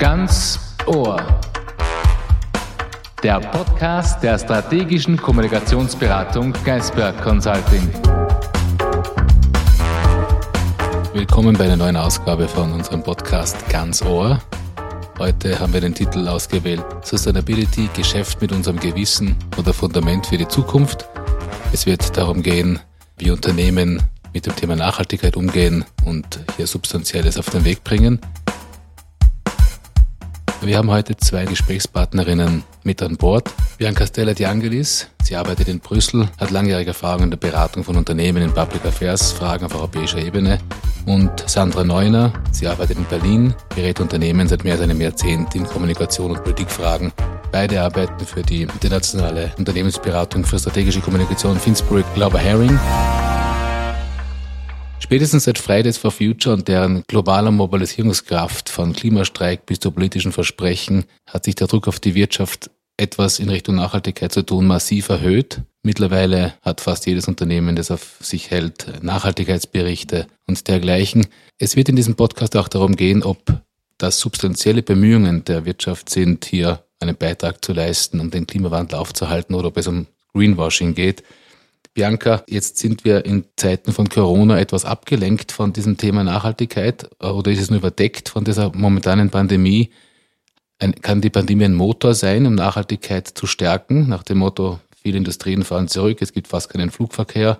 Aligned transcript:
Ganz 0.00 0.58
Ohr. 0.86 1.22
Der 3.22 3.38
Podcast 3.38 4.22
der 4.22 4.38
strategischen 4.38 5.18
Kommunikationsberatung 5.18 6.54
Geisberg 6.64 7.22
Consulting. 7.22 7.86
Willkommen 11.12 11.54
bei 11.54 11.64
einer 11.64 11.76
neuen 11.76 11.98
Ausgabe 11.98 12.48
von 12.48 12.72
unserem 12.72 13.02
Podcast 13.02 13.68
Ganz 13.68 14.00
Ohr. 14.00 14.40
Heute 15.18 15.60
haben 15.60 15.74
wir 15.74 15.82
den 15.82 15.94
Titel 15.94 16.26
ausgewählt 16.28 16.82
Sustainability, 17.02 17.90
Geschäft 17.94 18.40
mit 18.40 18.52
unserem 18.52 18.80
Gewissen 18.80 19.36
oder 19.58 19.74
Fundament 19.74 20.24
für 20.24 20.38
die 20.38 20.48
Zukunft. 20.48 21.06
Es 21.74 21.84
wird 21.84 22.16
darum 22.16 22.42
gehen, 22.42 22.80
wie 23.18 23.30
Unternehmen 23.30 24.02
mit 24.32 24.46
dem 24.46 24.56
Thema 24.56 24.76
Nachhaltigkeit 24.76 25.36
umgehen 25.36 25.84
und 26.06 26.40
hier 26.56 26.66
Substanzielles 26.66 27.36
auf 27.36 27.50
den 27.50 27.66
Weg 27.66 27.84
bringen. 27.84 28.18
Wir 30.62 30.76
haben 30.76 30.90
heute 30.90 31.16
zwei 31.16 31.46
Gesprächspartnerinnen 31.46 32.64
mit 32.84 33.02
an 33.02 33.16
Bord. 33.16 33.50
Bianca 33.78 34.06
Stella 34.06 34.34
Di 34.34 34.44
Angelis, 34.44 35.08
sie 35.22 35.34
arbeitet 35.34 35.68
in 35.68 35.80
Brüssel, 35.80 36.28
hat 36.38 36.50
langjährige 36.50 36.90
Erfahrung 36.90 37.24
in 37.24 37.30
der 37.30 37.38
Beratung 37.38 37.82
von 37.82 37.96
Unternehmen 37.96 38.42
in 38.42 38.52
Public 38.52 38.84
Affairs, 38.84 39.32
Fragen 39.32 39.64
auf 39.64 39.74
europäischer 39.74 40.18
Ebene. 40.18 40.58
Und 41.06 41.30
Sandra 41.48 41.82
Neuner, 41.82 42.34
sie 42.52 42.66
arbeitet 42.66 42.98
in 42.98 43.06
Berlin, 43.06 43.54
berät 43.74 44.00
Unternehmen 44.00 44.48
seit 44.48 44.62
mehr 44.64 44.74
als 44.74 44.82
einem 44.82 45.00
Jahrzehnt 45.00 45.54
in 45.54 45.64
Kommunikation 45.64 46.32
und 46.32 46.44
Politikfragen. 46.44 47.10
Beide 47.50 47.80
arbeiten 47.80 48.26
für 48.26 48.42
die 48.42 48.62
internationale 48.62 49.52
Unternehmensberatung 49.56 50.44
für 50.44 50.58
strategische 50.58 51.00
Kommunikation 51.00 51.58
Finsbury 51.58 52.04
Glauber 52.14 52.38
Herring. 52.38 52.78
Spätestens 55.00 55.44
seit 55.44 55.58
Fridays 55.58 55.98
for 55.98 56.12
Future 56.12 56.54
und 56.54 56.68
deren 56.68 57.02
globaler 57.08 57.50
Mobilisierungskraft 57.50 58.68
von 58.68 58.92
Klimastreik 58.92 59.66
bis 59.66 59.80
zu 59.80 59.90
politischen 59.90 60.30
Versprechen 60.30 61.04
hat 61.26 61.44
sich 61.44 61.56
der 61.56 61.66
Druck 61.66 61.88
auf 61.88 61.98
die 61.98 62.14
Wirtschaft 62.14 62.70
etwas 62.96 63.38
in 63.38 63.48
Richtung 63.48 63.76
Nachhaltigkeit 63.76 64.30
zu 64.30 64.42
tun 64.42 64.66
massiv 64.66 65.08
erhöht. 65.08 65.62
Mittlerweile 65.82 66.54
hat 66.62 66.82
fast 66.82 67.06
jedes 67.06 67.26
Unternehmen, 67.26 67.74
das 67.74 67.90
auf 67.90 68.18
sich 68.20 68.50
hält, 68.50 69.02
Nachhaltigkeitsberichte 69.02 70.26
und 70.46 70.68
dergleichen. 70.68 71.26
Es 71.58 71.74
wird 71.74 71.88
in 71.88 71.96
diesem 71.96 72.14
Podcast 72.14 72.54
auch 72.56 72.68
darum 72.68 72.94
gehen, 72.94 73.22
ob 73.22 73.62
das 73.96 74.20
substanzielle 74.20 74.82
Bemühungen 74.82 75.44
der 75.44 75.64
Wirtschaft 75.64 76.10
sind, 76.10 76.44
hier 76.44 76.84
einen 77.00 77.16
Beitrag 77.16 77.64
zu 77.64 77.72
leisten, 77.72 78.20
um 78.20 78.30
den 78.30 78.46
Klimawandel 78.46 78.98
aufzuhalten 78.98 79.54
oder 79.54 79.68
ob 79.68 79.78
es 79.78 79.86
um 79.86 80.06
Greenwashing 80.34 80.94
geht. 80.94 81.22
Bianca, 81.92 82.44
jetzt 82.48 82.78
sind 82.78 83.04
wir 83.04 83.24
in 83.24 83.44
Zeiten 83.56 83.92
von 83.92 84.08
Corona 84.08 84.60
etwas 84.60 84.84
abgelenkt 84.84 85.50
von 85.50 85.72
diesem 85.72 85.96
Thema 85.96 86.22
Nachhaltigkeit 86.22 87.10
äh, 87.20 87.26
oder 87.26 87.50
ist 87.50 87.60
es 87.60 87.70
nur 87.70 87.80
überdeckt 87.80 88.28
von 88.28 88.44
dieser 88.44 88.74
momentanen 88.74 89.30
Pandemie? 89.30 89.90
Ein, 90.78 90.94
kann 90.94 91.20
die 91.20 91.30
Pandemie 91.30 91.64
ein 91.64 91.74
Motor 91.74 92.14
sein, 92.14 92.46
um 92.46 92.54
Nachhaltigkeit 92.54 93.26
zu 93.28 93.46
stärken, 93.46 94.08
nach 94.08 94.22
dem 94.22 94.38
Motto, 94.38 94.78
viele 95.02 95.18
Industrien 95.18 95.64
fahren 95.64 95.88
zurück, 95.88 96.18
es 96.22 96.32
gibt 96.32 96.48
fast 96.48 96.70
keinen 96.70 96.90
Flugverkehr? 96.90 97.58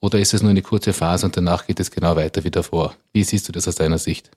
Oder 0.00 0.18
ist 0.18 0.34
es 0.34 0.42
nur 0.42 0.50
eine 0.50 0.62
kurze 0.62 0.92
Phase 0.92 1.26
und 1.26 1.36
danach 1.36 1.66
geht 1.66 1.78
es 1.78 1.90
genau 1.90 2.16
weiter 2.16 2.44
wie 2.44 2.50
davor? 2.50 2.94
Wie 3.12 3.22
siehst 3.22 3.48
du 3.48 3.52
das 3.52 3.68
aus 3.68 3.76
deiner 3.76 3.98
Sicht? 3.98 4.30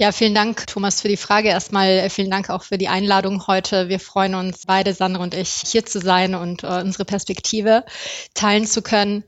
Ja, 0.00 0.12
vielen 0.12 0.34
Dank, 0.34 0.64
Thomas, 0.68 1.00
für 1.00 1.08
die 1.08 1.16
Frage. 1.16 1.48
Erstmal 1.48 1.88
äh, 1.88 2.08
vielen 2.08 2.30
Dank 2.30 2.50
auch 2.50 2.62
für 2.62 2.78
die 2.78 2.86
Einladung 2.86 3.48
heute. 3.48 3.88
Wir 3.88 3.98
freuen 3.98 4.36
uns 4.36 4.64
beide, 4.64 4.94
Sandra 4.94 5.24
und 5.24 5.34
ich, 5.34 5.50
hier 5.66 5.84
zu 5.84 5.98
sein 5.98 6.36
und 6.36 6.62
äh, 6.62 6.68
unsere 6.68 7.04
Perspektive 7.04 7.84
teilen 8.32 8.64
zu 8.64 8.80
können. 8.80 9.24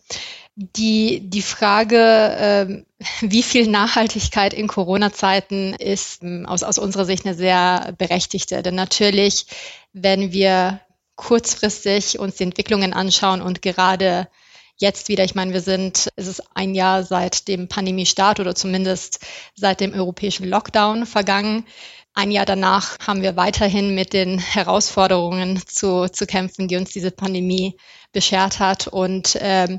Die, 0.54 1.28
die 1.28 1.42
Frage, 1.42 1.96
äh, 1.98 2.84
wie 3.20 3.42
viel 3.42 3.66
Nachhaltigkeit 3.66 4.54
in 4.54 4.68
Corona-Zeiten 4.68 5.74
ist 5.74 6.22
ähm, 6.22 6.46
aus, 6.46 6.62
aus 6.62 6.78
unserer 6.78 7.04
Sicht 7.04 7.26
eine 7.26 7.34
sehr 7.34 7.92
berechtigte. 7.98 8.62
Denn 8.62 8.76
natürlich, 8.76 9.46
wenn 9.92 10.32
wir 10.32 10.80
kurzfristig 11.16 12.20
uns 12.20 12.36
die 12.36 12.44
Entwicklungen 12.44 12.92
anschauen 12.92 13.42
und 13.42 13.60
gerade 13.60 14.28
jetzt 14.80 15.08
wieder, 15.08 15.24
ich 15.24 15.34
meine, 15.34 15.52
wir 15.52 15.60
sind, 15.60 16.10
es 16.16 16.26
ist 16.26 16.42
ein 16.54 16.74
Jahr 16.74 17.04
seit 17.04 17.48
dem 17.48 17.68
Pandemiestart 17.68 18.41
oder 18.41 18.54
zumindest 18.54 19.20
seit 19.54 19.80
dem 19.80 19.92
europäischen 19.94 20.48
Lockdown 20.48 21.06
vergangen. 21.06 21.66
Ein 22.14 22.32
Jahr 22.32 22.46
danach 22.46 22.96
haben 23.06 23.22
wir 23.22 23.36
weiterhin 23.36 23.94
mit 23.94 24.12
den 24.12 24.38
Herausforderungen 24.38 25.62
zu, 25.66 26.08
zu 26.08 26.26
kämpfen, 26.26 26.66
die 26.66 26.76
uns 26.76 26.92
diese 26.92 27.12
Pandemie 27.12 27.76
beschert 28.12 28.58
hat. 28.58 28.88
Und 28.88 29.38
ähm, 29.41 29.78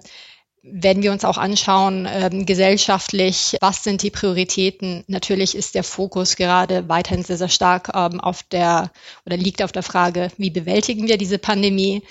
wenn 0.64 1.02
wir 1.02 1.12
uns 1.12 1.26
auch 1.26 1.38
anschauen, 1.38 2.08
ähm, 2.10 2.46
gesellschaftlich, 2.46 3.58
was 3.62 3.84
sind 3.84 4.04
die 4.04 4.12
Prioritäten? 4.12 5.04
Natürlich 5.08 5.56
ist 5.56 5.74
der 5.74 5.84
Fokus 5.84 6.36
gerade 6.36 6.88
weiterhin 6.88 7.24
sehr, 7.24 7.38
sehr 7.38 7.50
stark 7.50 7.90
ähm, 7.96 8.20
auf 8.20 8.44
der 8.44 8.92
oder 9.26 9.38
liegt 9.38 9.64
auf 9.64 9.72
der 9.72 9.84
Frage, 9.84 10.30
wie 10.38 10.52
bewältigen 10.52 11.08
wir 11.08 11.18
diese 11.18 11.40
Pandemie? 11.40 12.04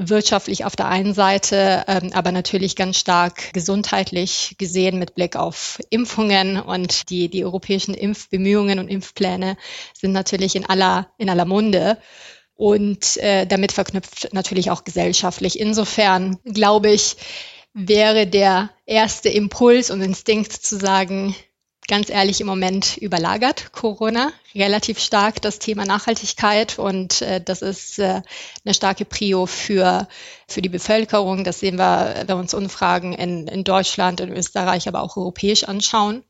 wirtschaftlich 0.00 0.64
auf 0.64 0.76
der 0.76 0.86
einen 0.86 1.12
Seite, 1.12 1.84
ähm, 1.88 2.10
aber 2.12 2.30
natürlich 2.30 2.76
ganz 2.76 2.98
stark 2.98 3.52
gesundheitlich 3.52 4.54
gesehen 4.56 5.00
mit 5.00 5.16
Blick 5.16 5.34
auf 5.34 5.80
Impfungen 5.90 6.60
und 6.60 7.10
die, 7.10 7.28
die 7.28 7.44
europäischen 7.44 7.94
Impfbemühungen 7.94 8.78
und 8.78 8.86
Impfpläne 8.86 9.56
sind 9.92 10.12
natürlich 10.12 10.54
in 10.54 10.64
aller, 10.64 11.08
in 11.18 11.28
aller 11.28 11.46
Munde 11.46 11.98
und 12.54 13.16
äh, 13.16 13.44
damit 13.46 13.72
verknüpft 13.72 14.32
natürlich 14.32 14.70
auch 14.70 14.84
gesellschaftlich. 14.84 15.58
Insofern 15.58 16.38
glaube 16.44 16.90
ich, 16.92 17.16
wäre 17.78 18.26
der 18.26 18.70
erste 18.86 19.28
Impuls 19.28 19.90
und 19.90 20.00
Instinkt 20.00 20.52
zu 20.52 20.78
sagen, 20.78 21.34
ganz 21.86 22.10
ehrlich 22.10 22.40
im 22.40 22.46
Moment 22.46 22.96
überlagert 22.96 23.72
Corona 23.72 24.32
relativ 24.54 24.98
stark 24.98 25.40
das 25.40 25.58
Thema 25.58 25.86
Nachhaltigkeit 25.86 26.78
und 26.78 27.22
äh, 27.22 27.40
das 27.40 27.62
ist 27.62 27.98
äh, 27.98 28.20
eine 28.64 28.74
starke 28.74 29.04
Prio 29.04 29.46
für, 29.46 30.08
für 30.48 30.60
die 30.60 30.68
Bevölkerung. 30.68 31.44
Das 31.44 31.60
sehen 31.60 31.78
wir, 31.78 32.14
wenn 32.16 32.28
wir 32.28 32.36
uns 32.36 32.52
Umfragen 32.52 33.14
in, 33.14 33.46
in 33.46 33.64
Deutschland, 33.64 34.20
in 34.20 34.36
Österreich, 34.36 34.88
aber 34.88 35.02
auch 35.02 35.16
europäisch 35.16 35.64
anschauen. 35.64 36.24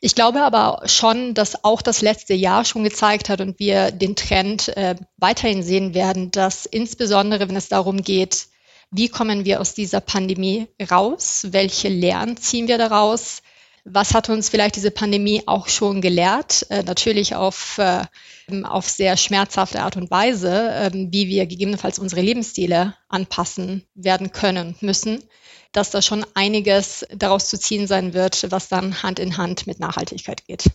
Ich 0.00 0.14
glaube 0.14 0.42
aber 0.42 0.82
schon, 0.86 1.32
dass 1.32 1.64
auch 1.64 1.80
das 1.80 2.02
letzte 2.02 2.34
Jahr 2.34 2.64
schon 2.64 2.84
gezeigt 2.84 3.28
hat 3.30 3.40
und 3.40 3.58
wir 3.58 3.90
den 3.90 4.16
Trend 4.16 4.68
äh, 4.76 4.96
weiterhin 5.16 5.62
sehen 5.62 5.94
werden, 5.94 6.30
dass 6.30 6.66
insbesondere, 6.66 7.48
wenn 7.48 7.56
es 7.56 7.68
darum 7.68 8.02
geht, 8.02 8.48
wie 8.92 9.08
kommen 9.08 9.44
wir 9.44 9.60
aus 9.60 9.74
dieser 9.74 10.00
Pandemie 10.00 10.68
raus, 10.90 11.46
welche 11.50 11.88
Lehren 11.88 12.36
ziehen 12.36 12.68
wir 12.68 12.78
daraus, 12.78 13.42
was 13.84 14.14
hat 14.14 14.28
uns 14.28 14.48
vielleicht 14.48 14.76
diese 14.76 14.92
Pandemie 14.92 15.42
auch 15.46 15.68
schon 15.68 16.00
gelehrt? 16.00 16.66
Äh, 16.70 16.84
natürlich 16.84 17.34
auf, 17.34 17.78
äh, 17.78 18.04
auf 18.62 18.88
sehr 18.88 19.16
schmerzhafte 19.16 19.82
Art 19.82 19.96
und 19.96 20.10
Weise, 20.10 20.70
äh, 20.70 20.90
wie 20.92 21.26
wir 21.26 21.46
gegebenenfalls 21.46 21.98
unsere 21.98 22.20
Lebensstile 22.20 22.94
anpassen 23.08 23.84
werden 23.94 24.30
können 24.30 24.76
müssen, 24.80 25.24
dass 25.72 25.90
da 25.90 26.00
schon 26.00 26.24
einiges 26.34 27.04
daraus 27.12 27.48
zu 27.48 27.58
ziehen 27.58 27.88
sein 27.88 28.14
wird, 28.14 28.52
was 28.52 28.68
dann 28.68 29.02
Hand 29.02 29.18
in 29.18 29.36
Hand 29.36 29.66
mit 29.66 29.80
Nachhaltigkeit 29.80 30.46
geht. 30.46 30.70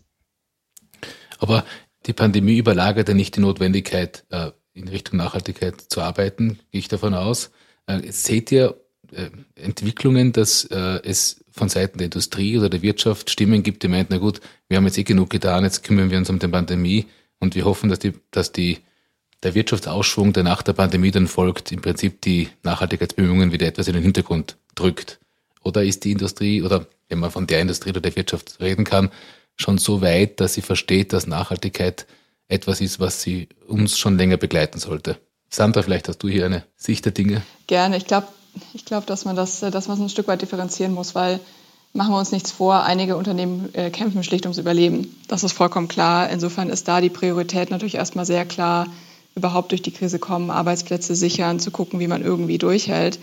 Aber 1.40 1.64
die 2.08 2.14
Pandemie 2.14 2.58
überlagert 2.58 3.08
ja 3.08 3.14
nicht 3.14 3.36
die 3.38 3.42
Notwendigkeit, 3.42 4.26
äh, 4.32 4.52
in 4.74 4.88
Richtung 4.90 5.18
Nachhaltigkeit 5.18 5.80
zu 5.80 6.02
arbeiten, 6.02 6.60
gehe 6.72 6.80
ich 6.80 6.88
davon 6.88 7.14
aus. 7.14 7.52
Äh, 7.88 8.12
seht 8.12 8.52
ihr 8.52 8.80
äh, 9.12 9.30
Entwicklungen, 9.56 10.34
dass 10.34 10.66
äh, 10.66 11.00
es 11.04 11.44
von 11.52 11.70
Seiten 11.70 11.98
der 11.98 12.06
Industrie 12.06 12.58
oder 12.58 12.70
der 12.70 12.82
Wirtschaft 12.82 13.30
Stimmen 13.30 13.64
gibt, 13.64 13.82
die 13.82 13.88
meinen, 13.88 14.08
na 14.10 14.18
gut, 14.18 14.42
wir 14.68 14.78
haben 14.78 14.86
jetzt 14.86 14.98
eh 14.98 15.04
genug 15.04 15.30
getan, 15.30 15.64
jetzt 15.64 15.84
kümmern 15.84 16.12
wir 16.12 16.18
uns 16.18 16.30
um 16.30 16.40
die 16.40 16.48
Pandemie 16.48 17.08
und 17.40 17.56
wir 17.56 17.66
hoffen, 17.66 17.90
dass 17.90 18.00
die, 18.00 18.14
dass 18.32 18.52
die, 18.52 18.80
der 19.44 19.56
Wirtschaftsausschwung, 19.56 20.34
der 20.34 20.44
nach 20.44 20.62
der 20.62 20.74
Pandemie 20.74 21.12
dann 21.12 21.28
folgt, 21.28 21.72
im 21.72 21.82
Prinzip 21.82 22.22
die 22.22 22.50
Nachhaltigkeitsbemühungen 22.64 23.52
wieder 23.52 23.68
etwas 23.68 23.88
in 23.88 23.94
den 23.94 24.04
Hintergrund 24.04 24.58
drückt. 24.76 25.20
Oder 25.64 25.84
ist 25.84 26.04
die 26.04 26.12
Industrie, 26.12 26.62
oder 26.62 26.86
wenn 27.10 27.20
man 27.20 27.32
von 27.32 27.48
der 27.48 27.62
Industrie 27.62 27.92
oder 27.92 28.02
der 28.02 28.16
Wirtschaft 28.16 28.60
reden 28.60 28.84
kann, 28.84 29.10
schon 29.56 29.78
so 29.78 30.02
weit, 30.02 30.40
dass 30.40 30.54
sie 30.54 30.62
versteht, 30.62 31.14
dass 31.14 31.28
Nachhaltigkeit 31.28 32.06
etwas 32.48 32.82
ist, 32.82 33.00
was 33.00 33.22
sie 33.22 33.50
uns 33.68 33.98
schon 33.98 34.18
länger 34.18 34.38
begleiten 34.38 34.80
sollte? 34.80 35.18
Sandra, 35.50 35.82
vielleicht 35.82 36.08
hast 36.08 36.20
du 36.20 36.28
hier 36.28 36.46
eine 36.46 36.64
Sicht 36.76 37.06
der 37.06 37.12
Dinge. 37.12 37.42
Gerne. 37.68 37.98
Ich 37.98 38.06
glaube, 38.06 38.28
ich 38.74 38.86
glaube, 38.86 39.06
dass 39.06 39.26
man 39.26 39.36
das, 39.36 39.62
äh, 39.64 39.72
dass 39.72 39.88
man 39.88 40.02
ein 40.02 40.10
Stück 40.10 40.28
weit 40.28 40.42
differenzieren 40.42 40.94
muss, 40.94 41.16
weil 41.16 41.40
machen 41.94 42.14
wir 42.14 42.20
uns 42.20 42.32
nichts 42.32 42.52
vor, 42.52 42.84
einige 42.84 43.18
Unternehmen 43.18 43.74
äh, 43.74 43.90
kämpfen 43.90 44.24
schlicht 44.24 44.46
ums 44.46 44.58
Überleben. 44.58 45.16
Das 45.28 45.44
ist 45.44 45.54
vollkommen 45.54 45.88
klar. 45.88 46.30
Insofern 46.30 46.70
ist 46.70 46.88
da 46.88 47.02
die 47.02 47.10
Priorität 47.10 47.72
natürlich 47.72 47.96
erstmal 47.96 48.26
sehr 48.26 48.46
klar, 48.46 48.88
überhaupt 49.36 49.72
durch 49.72 49.82
die 49.82 49.92
Krise 49.92 50.20
kommen, 50.20 50.50
Arbeitsplätze 50.52 51.16
sichern, 51.16 51.60
zu 51.60 51.72
gucken, 51.72 52.00
wie 52.00 52.08
man 52.08 52.24
irgendwie 52.24 52.58
durchhält. 52.58 53.20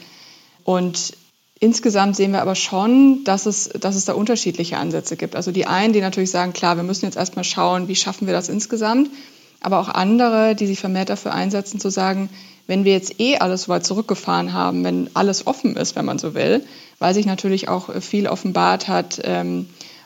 Und 0.64 1.14
insgesamt 1.58 2.16
sehen 2.16 2.32
wir 2.32 2.42
aber 2.42 2.54
schon, 2.54 3.24
dass 3.24 3.46
es, 3.46 3.68
dass 3.68 3.96
es 3.96 4.04
da 4.04 4.14
unterschiedliche 4.14 4.76
Ansätze 4.76 5.16
gibt. 5.16 5.36
Also 5.36 5.50
die 5.50 5.66
einen, 5.66 5.92
die 5.92 6.00
natürlich 6.00 6.30
sagen, 6.30 6.52
klar, 6.52 6.76
wir 6.76 6.84
müssen 6.84 7.04
jetzt 7.04 7.16
erstmal 7.16 7.44
schauen, 7.44 7.88
wie 7.88 7.96
schaffen 7.96 8.26
wir 8.26 8.34
das 8.34 8.48
insgesamt. 8.48 9.10
Aber 9.64 9.80
auch 9.80 9.88
andere, 9.88 10.54
die 10.54 10.66
sich 10.66 10.78
vermehrt 10.78 11.08
dafür 11.08 11.32
einsetzen, 11.32 11.80
zu 11.80 11.88
sagen, 11.88 12.28
wenn 12.66 12.84
wir 12.84 12.92
jetzt 12.92 13.18
eh 13.18 13.38
alles 13.38 13.62
so 13.62 13.68
weit 13.68 13.86
zurückgefahren 13.86 14.52
haben, 14.52 14.84
wenn 14.84 15.08
alles 15.14 15.46
offen 15.46 15.74
ist, 15.76 15.96
wenn 15.96 16.04
man 16.04 16.18
so 16.18 16.34
will, 16.34 16.62
weil 16.98 17.14
sich 17.14 17.24
natürlich 17.24 17.66
auch 17.70 17.88
viel 18.02 18.28
offenbart 18.28 18.88
hat, 18.88 19.22
ähm, 19.24 19.64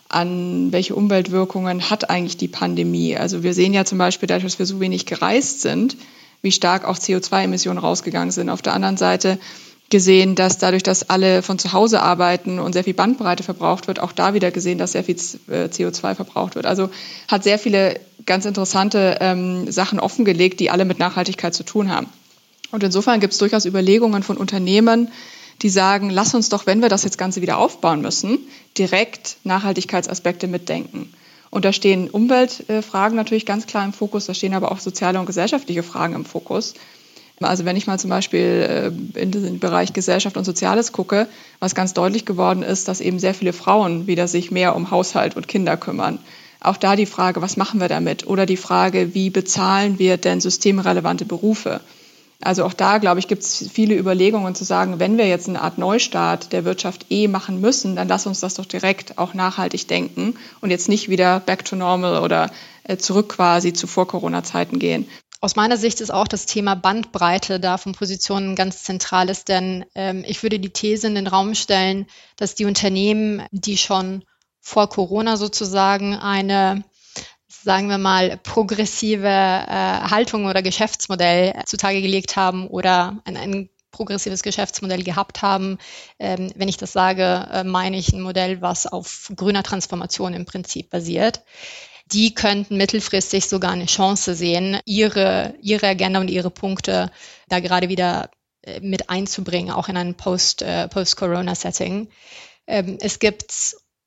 an, 0.08 0.70
welche 0.70 0.94
Umweltwirkungen 0.94 1.90
hat 1.90 2.08
eigentlich 2.08 2.36
die 2.36 2.46
Pandemie. 2.46 3.16
Also 3.16 3.42
wir 3.42 3.52
sehen 3.52 3.74
ja 3.74 3.84
zum 3.84 3.98
Beispiel 3.98 4.28
dadurch, 4.28 4.44
dass 4.44 4.58
wir 4.60 4.66
so 4.66 4.78
wenig 4.78 5.06
gereist 5.06 5.60
sind, 5.60 5.96
wie 6.40 6.52
stark 6.52 6.84
auch 6.86 6.96
CO2-Emissionen 6.96 7.78
rausgegangen 7.78 8.30
sind. 8.30 8.50
Auf 8.50 8.62
der 8.62 8.74
anderen 8.74 8.96
Seite 8.96 9.40
gesehen, 9.90 10.34
dass 10.34 10.58
dadurch, 10.58 10.82
dass 10.82 11.08
alle 11.08 11.42
von 11.42 11.58
zu 11.58 11.72
Hause 11.72 12.02
arbeiten 12.02 12.58
und 12.58 12.74
sehr 12.74 12.84
viel 12.84 12.94
Bandbreite 12.94 13.42
verbraucht 13.42 13.88
wird, 13.88 14.00
auch 14.00 14.12
da 14.12 14.34
wieder 14.34 14.50
gesehen, 14.50 14.78
dass 14.78 14.92
sehr 14.92 15.04
viel 15.04 15.16
äh, 15.48 15.64
CO2 15.64 16.14
verbraucht 16.14 16.56
wird. 16.56 16.66
Also 16.66 16.90
hat 17.26 17.42
sehr 17.42 17.58
viele 17.58 17.98
ganz 18.26 18.44
interessante 18.44 19.16
ähm, 19.20 19.70
Sachen 19.70 19.98
offengelegt, 19.98 20.60
die 20.60 20.70
alle 20.70 20.84
mit 20.84 20.98
Nachhaltigkeit 20.98 21.54
zu 21.54 21.62
tun 21.62 21.90
haben. 21.90 22.06
Und 22.70 22.82
insofern 22.82 23.20
gibt 23.20 23.32
es 23.32 23.38
durchaus 23.38 23.64
Überlegungen 23.64 24.22
von 24.22 24.36
Unternehmen, 24.36 25.10
die 25.62 25.70
sagen, 25.70 26.10
lass 26.10 26.34
uns 26.34 26.50
doch, 26.50 26.66
wenn 26.66 26.82
wir 26.82 26.90
das 26.90 27.04
jetzt 27.04 27.18
Ganze 27.18 27.40
wieder 27.40 27.58
aufbauen 27.58 28.02
müssen, 28.02 28.38
direkt 28.76 29.38
Nachhaltigkeitsaspekte 29.44 30.46
mitdenken. 30.46 31.12
Und 31.50 31.64
da 31.64 31.72
stehen 31.72 32.10
Umweltfragen 32.10 33.16
natürlich 33.16 33.46
ganz 33.46 33.66
klar 33.66 33.84
im 33.84 33.94
Fokus, 33.94 34.26
da 34.26 34.34
stehen 34.34 34.52
aber 34.52 34.70
auch 34.70 34.80
soziale 34.80 35.18
und 35.18 35.24
gesellschaftliche 35.26 35.82
Fragen 35.82 36.14
im 36.14 36.26
Fokus. 36.26 36.74
Also 37.40 37.64
wenn 37.64 37.76
ich 37.76 37.86
mal 37.86 37.98
zum 37.98 38.10
Beispiel 38.10 38.92
äh, 39.16 39.20
in 39.20 39.30
den 39.30 39.58
Bereich 39.60 39.92
Gesellschaft 39.92 40.36
und 40.36 40.44
Soziales 40.44 40.92
gucke, 40.92 41.28
was 41.60 41.74
ganz 41.74 41.94
deutlich 41.94 42.24
geworden 42.24 42.62
ist, 42.62 42.88
dass 42.88 43.00
eben 43.00 43.18
sehr 43.18 43.34
viele 43.34 43.52
Frauen 43.52 44.06
wieder 44.06 44.26
sich 44.26 44.50
mehr 44.50 44.74
um 44.74 44.90
Haushalt 44.90 45.36
und 45.36 45.48
Kinder 45.48 45.76
kümmern. 45.76 46.18
Auch 46.60 46.76
da 46.76 46.96
die 46.96 47.06
Frage, 47.06 47.40
was 47.40 47.56
machen 47.56 47.80
wir 47.80 47.88
damit? 47.88 48.26
Oder 48.26 48.44
die 48.44 48.56
Frage, 48.56 49.14
wie 49.14 49.30
bezahlen 49.30 49.98
wir 49.98 50.16
denn 50.16 50.40
systemrelevante 50.40 51.24
Berufe? 51.24 51.80
Also 52.40 52.64
auch 52.64 52.72
da, 52.72 52.98
glaube 52.98 53.18
ich, 53.18 53.26
gibt 53.26 53.42
es 53.42 53.68
viele 53.72 53.96
Überlegungen 53.96 54.54
zu 54.54 54.64
sagen, 54.64 55.00
wenn 55.00 55.18
wir 55.18 55.26
jetzt 55.26 55.48
eine 55.48 55.60
Art 55.60 55.78
Neustart 55.78 56.52
der 56.52 56.64
Wirtschaft 56.64 57.06
eh 57.10 57.26
machen 57.26 57.60
müssen, 57.60 57.96
dann 57.96 58.06
lass 58.06 58.26
uns 58.26 58.38
das 58.38 58.54
doch 58.54 58.66
direkt 58.66 59.18
auch 59.18 59.34
nachhaltig 59.34 59.88
denken 59.88 60.36
und 60.60 60.70
jetzt 60.70 60.88
nicht 60.88 61.08
wieder 61.08 61.40
back 61.40 61.64
to 61.64 61.74
normal 61.74 62.22
oder 62.22 62.50
äh, 62.84 62.96
zurück 62.96 63.30
quasi 63.30 63.72
zu 63.72 63.88
Vor-Corona-Zeiten 63.88 64.78
gehen. 64.78 65.08
Aus 65.40 65.54
meiner 65.54 65.76
Sicht 65.76 66.00
ist 66.00 66.10
auch 66.10 66.26
das 66.26 66.46
Thema 66.46 66.74
Bandbreite 66.74 67.60
da 67.60 67.78
von 67.78 67.92
Positionen 67.92 68.56
ganz 68.56 68.82
zentral 68.82 69.28
ist, 69.28 69.48
denn 69.48 69.84
ähm, 69.94 70.24
ich 70.26 70.42
würde 70.42 70.58
die 70.58 70.72
These 70.72 71.06
in 71.06 71.14
den 71.14 71.28
Raum 71.28 71.54
stellen, 71.54 72.06
dass 72.36 72.56
die 72.56 72.64
Unternehmen, 72.64 73.46
die 73.52 73.78
schon 73.78 74.24
vor 74.60 74.88
Corona 74.88 75.36
sozusagen 75.36 76.16
eine 76.16 76.84
sagen 77.62 77.88
wir 77.88 77.98
mal, 77.98 78.38
progressive 78.38 79.26
äh, 79.26 79.68
Haltung 79.68 80.46
oder 80.46 80.62
Geschäftsmodell 80.62 81.62
zutage 81.66 82.00
gelegt 82.00 82.36
haben 82.36 82.66
oder 82.68 83.18
ein, 83.24 83.36
ein 83.36 83.68
progressives 83.90 84.42
Geschäftsmodell 84.42 85.02
gehabt 85.02 85.42
haben. 85.42 85.78
Ähm, 86.18 86.52
wenn 86.54 86.68
ich 86.68 86.76
das 86.76 86.92
sage, 86.92 87.48
äh, 87.52 87.64
meine 87.64 87.98
ich 87.98 88.12
ein 88.12 88.22
Modell, 88.22 88.62
was 88.62 88.86
auf 88.86 89.32
grüner 89.34 89.62
Transformation 89.62 90.34
im 90.34 90.46
Prinzip 90.46 90.88
basiert. 90.90 91.42
Die 92.12 92.34
könnten 92.34 92.76
mittelfristig 92.76 93.46
sogar 93.46 93.72
eine 93.72 93.86
Chance 93.86 94.34
sehen, 94.34 94.78
ihre, 94.84 95.54
ihre 95.60 95.88
Agenda 95.88 96.20
und 96.20 96.28
ihre 96.28 96.50
Punkte 96.50 97.10
da 97.48 97.60
gerade 97.60 97.88
wieder 97.88 98.30
äh, 98.62 98.80
mit 98.80 99.10
einzubringen, 99.10 99.70
auch 99.70 99.88
in 99.88 99.96
ein 99.96 100.14
Post, 100.14 100.62
äh, 100.62 100.88
Post-Corona-Setting. 100.88 102.08
Ähm, 102.66 102.98
es 103.00 103.18
gibt 103.18 103.52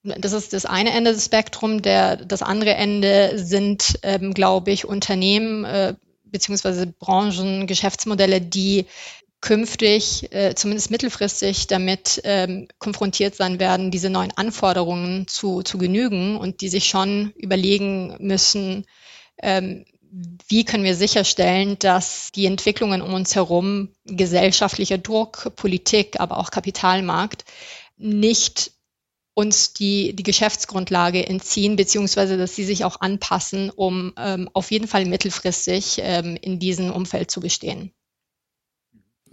das 0.03 0.33
ist 0.33 0.53
das 0.53 0.65
eine 0.65 0.93
Ende 0.93 1.13
des 1.13 1.25
Spektrums. 1.25 1.83
Der, 1.83 2.15
das 2.17 2.41
andere 2.41 2.73
Ende 2.73 3.33
sind, 3.35 3.99
ähm, 4.01 4.33
glaube 4.33 4.71
ich, 4.71 4.85
Unternehmen 4.85 5.63
äh, 5.63 5.93
beziehungsweise 6.23 6.87
Branchen, 6.87 7.67
Geschäftsmodelle, 7.67 8.41
die 8.41 8.87
künftig, 9.41 10.31
äh, 10.33 10.53
zumindest 10.55 10.91
mittelfristig, 10.91 11.67
damit 11.67 12.21
ähm, 12.23 12.67
konfrontiert 12.77 13.35
sein 13.35 13.59
werden, 13.59 13.91
diese 13.91 14.09
neuen 14.09 14.31
Anforderungen 14.31 15.27
zu, 15.27 15.63
zu 15.63 15.77
genügen 15.77 16.37
und 16.37 16.61
die 16.61 16.69
sich 16.69 16.85
schon 16.85 17.33
überlegen 17.35 18.15
müssen, 18.19 18.85
ähm, 19.41 19.85
wie 20.47 20.65
können 20.65 20.83
wir 20.83 20.95
sicherstellen, 20.95 21.77
dass 21.79 22.31
die 22.33 22.45
Entwicklungen 22.45 23.01
um 23.01 23.13
uns 23.13 23.35
herum, 23.35 23.89
gesellschaftlicher 24.05 24.97
Druck, 24.97 25.55
Politik, 25.55 26.19
aber 26.19 26.37
auch 26.37 26.51
Kapitalmarkt, 26.51 27.45
nicht 27.97 28.71
uns 29.33 29.73
die, 29.73 30.13
die 30.13 30.23
Geschäftsgrundlage 30.23 31.25
entziehen, 31.25 31.77
beziehungsweise 31.77 32.37
dass 32.37 32.55
sie 32.55 32.65
sich 32.65 32.83
auch 32.83 32.99
anpassen, 32.99 33.69
um 33.69 34.13
ähm, 34.17 34.49
auf 34.53 34.71
jeden 34.71 34.87
Fall 34.87 35.05
mittelfristig 35.05 35.99
ähm, 36.03 36.37
in 36.41 36.59
diesem 36.59 36.91
Umfeld 36.91 37.31
zu 37.31 37.39
bestehen. 37.39 37.93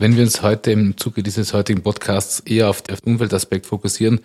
Wenn 0.01 0.15
wir 0.15 0.23
uns 0.23 0.43
heute 0.43 0.71
im 0.71 0.97
Zuge 0.97 1.25
dieses 1.25 1.53
heutigen 1.53 1.83
Podcasts 1.83 2.39
eher 2.39 2.71
auf 2.71 2.83
den 2.83 2.97
Umweltaspekt 3.05 3.67
fokussieren, 3.67 4.21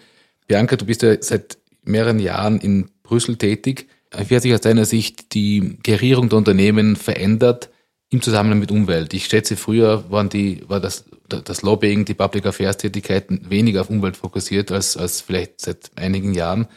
Bianca, 0.46 0.76
du 0.76 0.86
bist 0.86 1.02
ja 1.02 1.20
seit 1.20 1.58
mehreren 1.84 2.20
Jahren 2.20 2.60
in 2.60 2.92
Brüssel 3.02 3.38
tätig. 3.38 3.88
Wie 4.16 4.36
hat 4.36 4.44
sich 4.44 4.54
aus 4.54 4.62
deiner 4.62 4.86
Sicht 4.86 5.34
die 5.34 5.80
Gerierung 5.82 6.30
der 6.30 6.38
Unternehmen 6.38 6.96
verändert 6.96 7.72
im 8.10 8.22
Zusammenhang 8.22 8.60
mit 8.60 8.70
Umwelt? 8.70 9.16
Ich 9.16 9.26
schätze, 9.26 9.56
früher 9.56 10.12
waren 10.12 10.30
die, 10.30 10.62
war 10.68 10.80
das 10.80 11.06
das 11.28 11.64
Lobbying, 11.64 12.06
die 12.06 12.14
Public 12.14 12.46
Affairs 12.46 12.78
Tätigkeiten 12.78 13.50
weniger 13.50 13.82
auf 13.82 13.90
Umwelt 13.90 14.16
fokussiert 14.16 14.72
als, 14.72 14.96
als 14.96 15.22
vielleicht 15.22 15.60
seit 15.60 15.90
einigen 15.96 16.36
Jahren. 16.36 16.68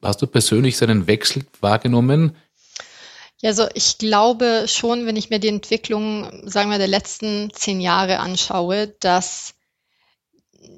Hast 0.00 0.22
du 0.22 0.26
persönlich 0.26 0.78
so 0.78 0.86
einen 0.86 1.06
Wechsel 1.06 1.42
wahrgenommen? 1.60 2.34
Ja, 3.40 3.50
also 3.50 3.66
ich 3.74 3.98
glaube 3.98 4.64
schon, 4.66 5.06
wenn 5.06 5.16
ich 5.16 5.30
mir 5.30 5.38
die 5.38 5.48
Entwicklung, 5.48 6.48
sagen 6.48 6.70
wir, 6.70 6.78
der 6.78 6.88
letzten 6.88 7.52
zehn 7.54 7.80
Jahre 7.80 8.18
anschaue, 8.18 8.88
dass 9.00 9.54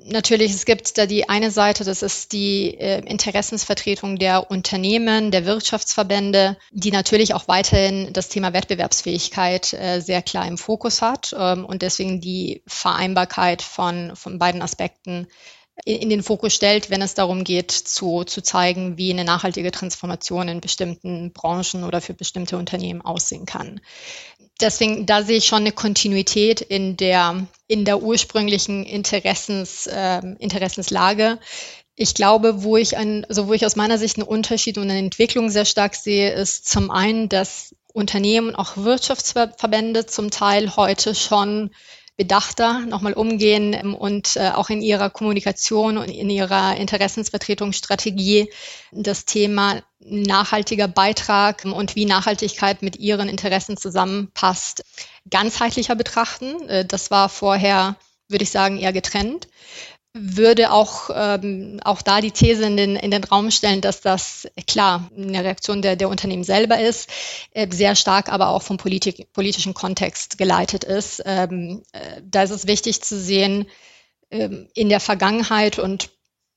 natürlich, 0.04 0.52
es 0.52 0.66
gibt 0.66 0.98
da 0.98 1.06
die 1.06 1.28
eine 1.28 1.50
Seite, 1.50 1.84
das 1.84 2.02
ist 2.02 2.32
die 2.32 2.74
äh, 2.74 3.00
Interessensvertretung 3.00 4.18
der 4.18 4.50
Unternehmen, 4.50 5.30
der 5.30 5.46
Wirtschaftsverbände, 5.46 6.58
die 6.70 6.90
natürlich 6.90 7.34
auch 7.34 7.48
weiterhin 7.48 8.12
das 8.12 8.28
Thema 8.28 8.52
Wettbewerbsfähigkeit 8.52 9.72
äh, 9.72 10.00
sehr 10.00 10.22
klar 10.22 10.46
im 10.46 10.58
Fokus 10.58 11.00
hat 11.00 11.34
ähm, 11.38 11.64
und 11.64 11.82
deswegen 11.82 12.20
die 12.20 12.62
Vereinbarkeit 12.66 13.62
von, 13.62 14.14
von 14.16 14.38
beiden 14.38 14.62
Aspekten 14.62 15.28
in, 15.84 16.10
den 16.10 16.22
Fokus 16.22 16.54
stellt, 16.54 16.90
wenn 16.90 17.02
es 17.02 17.14
darum 17.14 17.44
geht, 17.44 17.70
zu, 17.70 18.24
zu 18.24 18.42
zeigen, 18.42 18.96
wie 18.98 19.12
eine 19.12 19.24
nachhaltige 19.24 19.70
Transformation 19.70 20.48
in 20.48 20.60
bestimmten 20.60 21.32
Branchen 21.32 21.84
oder 21.84 22.00
für 22.00 22.14
bestimmte 22.14 22.56
Unternehmen 22.56 23.02
aussehen 23.02 23.46
kann 23.46 23.80
deswegen, 24.60 25.06
da 25.06 25.22
sehe 25.22 25.38
ich 25.38 25.46
schon 25.46 25.60
eine 25.60 25.72
Kontinuität 25.72 26.60
in 26.60 26.96
der, 26.96 27.46
in 27.66 27.84
der 27.84 28.02
ursprünglichen 28.02 28.84
Interessens, 28.84 29.86
äh, 29.86 30.20
Interessenslage. 30.38 31.38
Ich 31.96 32.14
glaube, 32.14 32.62
wo 32.62 32.76
ich 32.76 32.96
ein, 32.96 33.24
also 33.26 33.48
wo 33.48 33.52
ich 33.52 33.66
aus 33.66 33.76
meiner 33.76 33.98
Sicht 33.98 34.16
einen 34.16 34.26
Unterschied 34.26 34.78
und 34.78 34.84
eine 34.84 34.98
Entwicklung 34.98 35.50
sehr 35.50 35.64
stark 35.64 35.94
sehe, 35.94 36.32
ist 36.32 36.68
zum 36.68 36.90
einen, 36.90 37.28
dass 37.28 37.74
Unternehmen, 37.92 38.54
auch 38.54 38.76
Wirtschaftsverbände 38.76 40.06
zum 40.06 40.30
Teil 40.30 40.76
heute 40.76 41.14
schon 41.14 41.70
bedachter 42.20 42.80
nochmal 42.80 43.14
umgehen 43.14 43.72
ähm, 43.72 43.94
und 43.94 44.36
äh, 44.36 44.50
auch 44.50 44.68
in 44.68 44.82
ihrer 44.82 45.08
Kommunikation 45.08 45.96
und 45.96 46.10
in 46.10 46.28
ihrer 46.28 46.76
Interessensvertretungsstrategie 46.76 48.50
das 48.92 49.24
Thema 49.24 49.80
nachhaltiger 50.00 50.86
Beitrag 50.86 51.64
und 51.64 51.96
wie 51.96 52.04
Nachhaltigkeit 52.04 52.82
mit 52.82 52.96
ihren 52.96 53.30
Interessen 53.30 53.78
zusammenpasst, 53.78 54.84
ganzheitlicher 55.30 55.94
betrachten. 55.94 56.68
Äh, 56.68 56.84
das 56.84 57.10
war 57.10 57.30
vorher, 57.30 57.96
würde 58.28 58.42
ich 58.42 58.50
sagen, 58.50 58.76
eher 58.76 58.92
getrennt 58.92 59.48
würde 60.12 60.72
auch, 60.72 61.10
ähm, 61.14 61.80
auch 61.84 62.02
da 62.02 62.20
die 62.20 62.32
These 62.32 62.64
in 62.64 62.76
den, 62.76 62.96
in 62.96 63.10
den 63.10 63.22
Raum 63.22 63.50
stellen, 63.50 63.80
dass 63.80 64.00
das 64.00 64.48
klar 64.66 65.08
eine 65.16 65.44
Reaktion 65.44 65.82
der, 65.82 65.94
der 65.94 66.08
Unternehmen 66.08 66.42
selber 66.42 66.80
ist, 66.80 67.08
äh, 67.52 67.68
sehr 67.70 67.94
stark 67.94 68.32
aber 68.32 68.48
auch 68.48 68.62
vom 68.62 68.76
Politik, 68.76 69.32
politischen 69.32 69.72
Kontext 69.72 70.36
geleitet 70.36 70.82
ist. 70.82 71.22
Ähm, 71.24 71.82
äh, 71.92 72.22
da 72.24 72.42
ist 72.42 72.50
es 72.50 72.66
wichtig 72.66 73.02
zu 73.02 73.18
sehen, 73.18 73.66
ähm, 74.30 74.68
in 74.74 74.88
der 74.88 75.00
Vergangenheit 75.00 75.78
und 75.78 76.10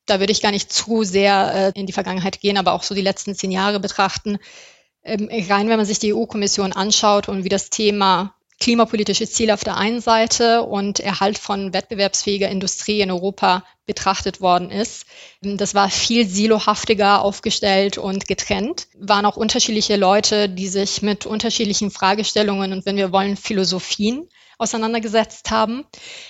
da 0.06 0.20
würde 0.20 0.32
ich 0.32 0.42
gar 0.42 0.52
nicht 0.52 0.74
zu 0.74 1.04
sehr 1.04 1.74
äh, 1.76 1.80
in 1.80 1.86
die 1.86 1.94
Vergangenheit 1.94 2.40
gehen, 2.40 2.58
aber 2.58 2.74
auch 2.74 2.84
so 2.84 2.96
die 2.96 3.02
letzten 3.02 3.36
zehn 3.36 3.52
Jahre 3.52 3.80
betrachten. 3.80 4.38
Ähm, 5.04 5.30
rein, 5.50 5.70
wenn 5.70 5.78
man 5.78 5.86
sich 5.86 6.00
die 6.00 6.14
EU-Kommission 6.14 6.74
anschaut 6.74 7.30
und 7.30 7.44
wie 7.44 7.50
das 7.50 7.70
Thema 7.70 8.36
klimapolitische 8.60 9.28
Ziele 9.28 9.54
auf 9.54 9.64
der 9.64 9.78
einen 9.78 10.02
Seite 10.02 10.64
und 10.64 11.00
Erhalt 11.00 11.38
von 11.38 11.74
wettbewerbsfähiger 11.74 12.50
Industrie 12.50 13.02
in 13.02 13.12
Europa 13.12 13.64
betrachtet 13.86 14.40
worden 14.40 14.72
ist. 14.72 15.06
Das 15.42 15.76
war 15.76 15.90
viel 15.90 16.28
silohaftiger 16.28 17.22
aufgestellt 17.22 17.98
und 17.98 18.28
getrennt. 18.28 18.88
Waren 18.98 19.26
auch 19.26 19.36
unterschiedliche 19.36 19.98
Leute, 19.98 20.48
die 20.48 20.68
sich 20.68 21.02
mit 21.02 21.26
unterschiedlichen 21.26 21.92
Fragestellungen 21.92 22.72
und 22.72 22.86
wenn 22.86 22.96
wir 22.96 23.12
wollen, 23.12 23.36
Philosophien 23.36 24.30
auseinandergesetzt 24.58 25.52
haben. 25.52 25.84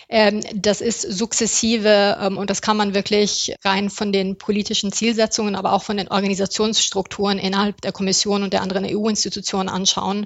Ähm, 0.09 0.41
das 0.55 0.81
ist 0.81 1.01
sukzessive 1.01 2.17
ähm, 2.19 2.37
und 2.37 2.49
das 2.49 2.61
kann 2.61 2.77
man 2.77 2.93
wirklich 2.93 3.55
rein 3.63 3.89
von 3.89 4.11
den 4.11 4.37
politischen 4.37 4.91
Zielsetzungen, 4.91 5.55
aber 5.55 5.73
auch 5.73 5.83
von 5.83 5.97
den 5.97 6.07
Organisationsstrukturen 6.07 7.37
innerhalb 7.37 7.81
der 7.81 7.91
Kommission 7.91 8.43
und 8.43 8.53
der 8.53 8.61
anderen 8.61 8.85
EU-Institutionen 8.85 9.69
anschauen, 9.69 10.25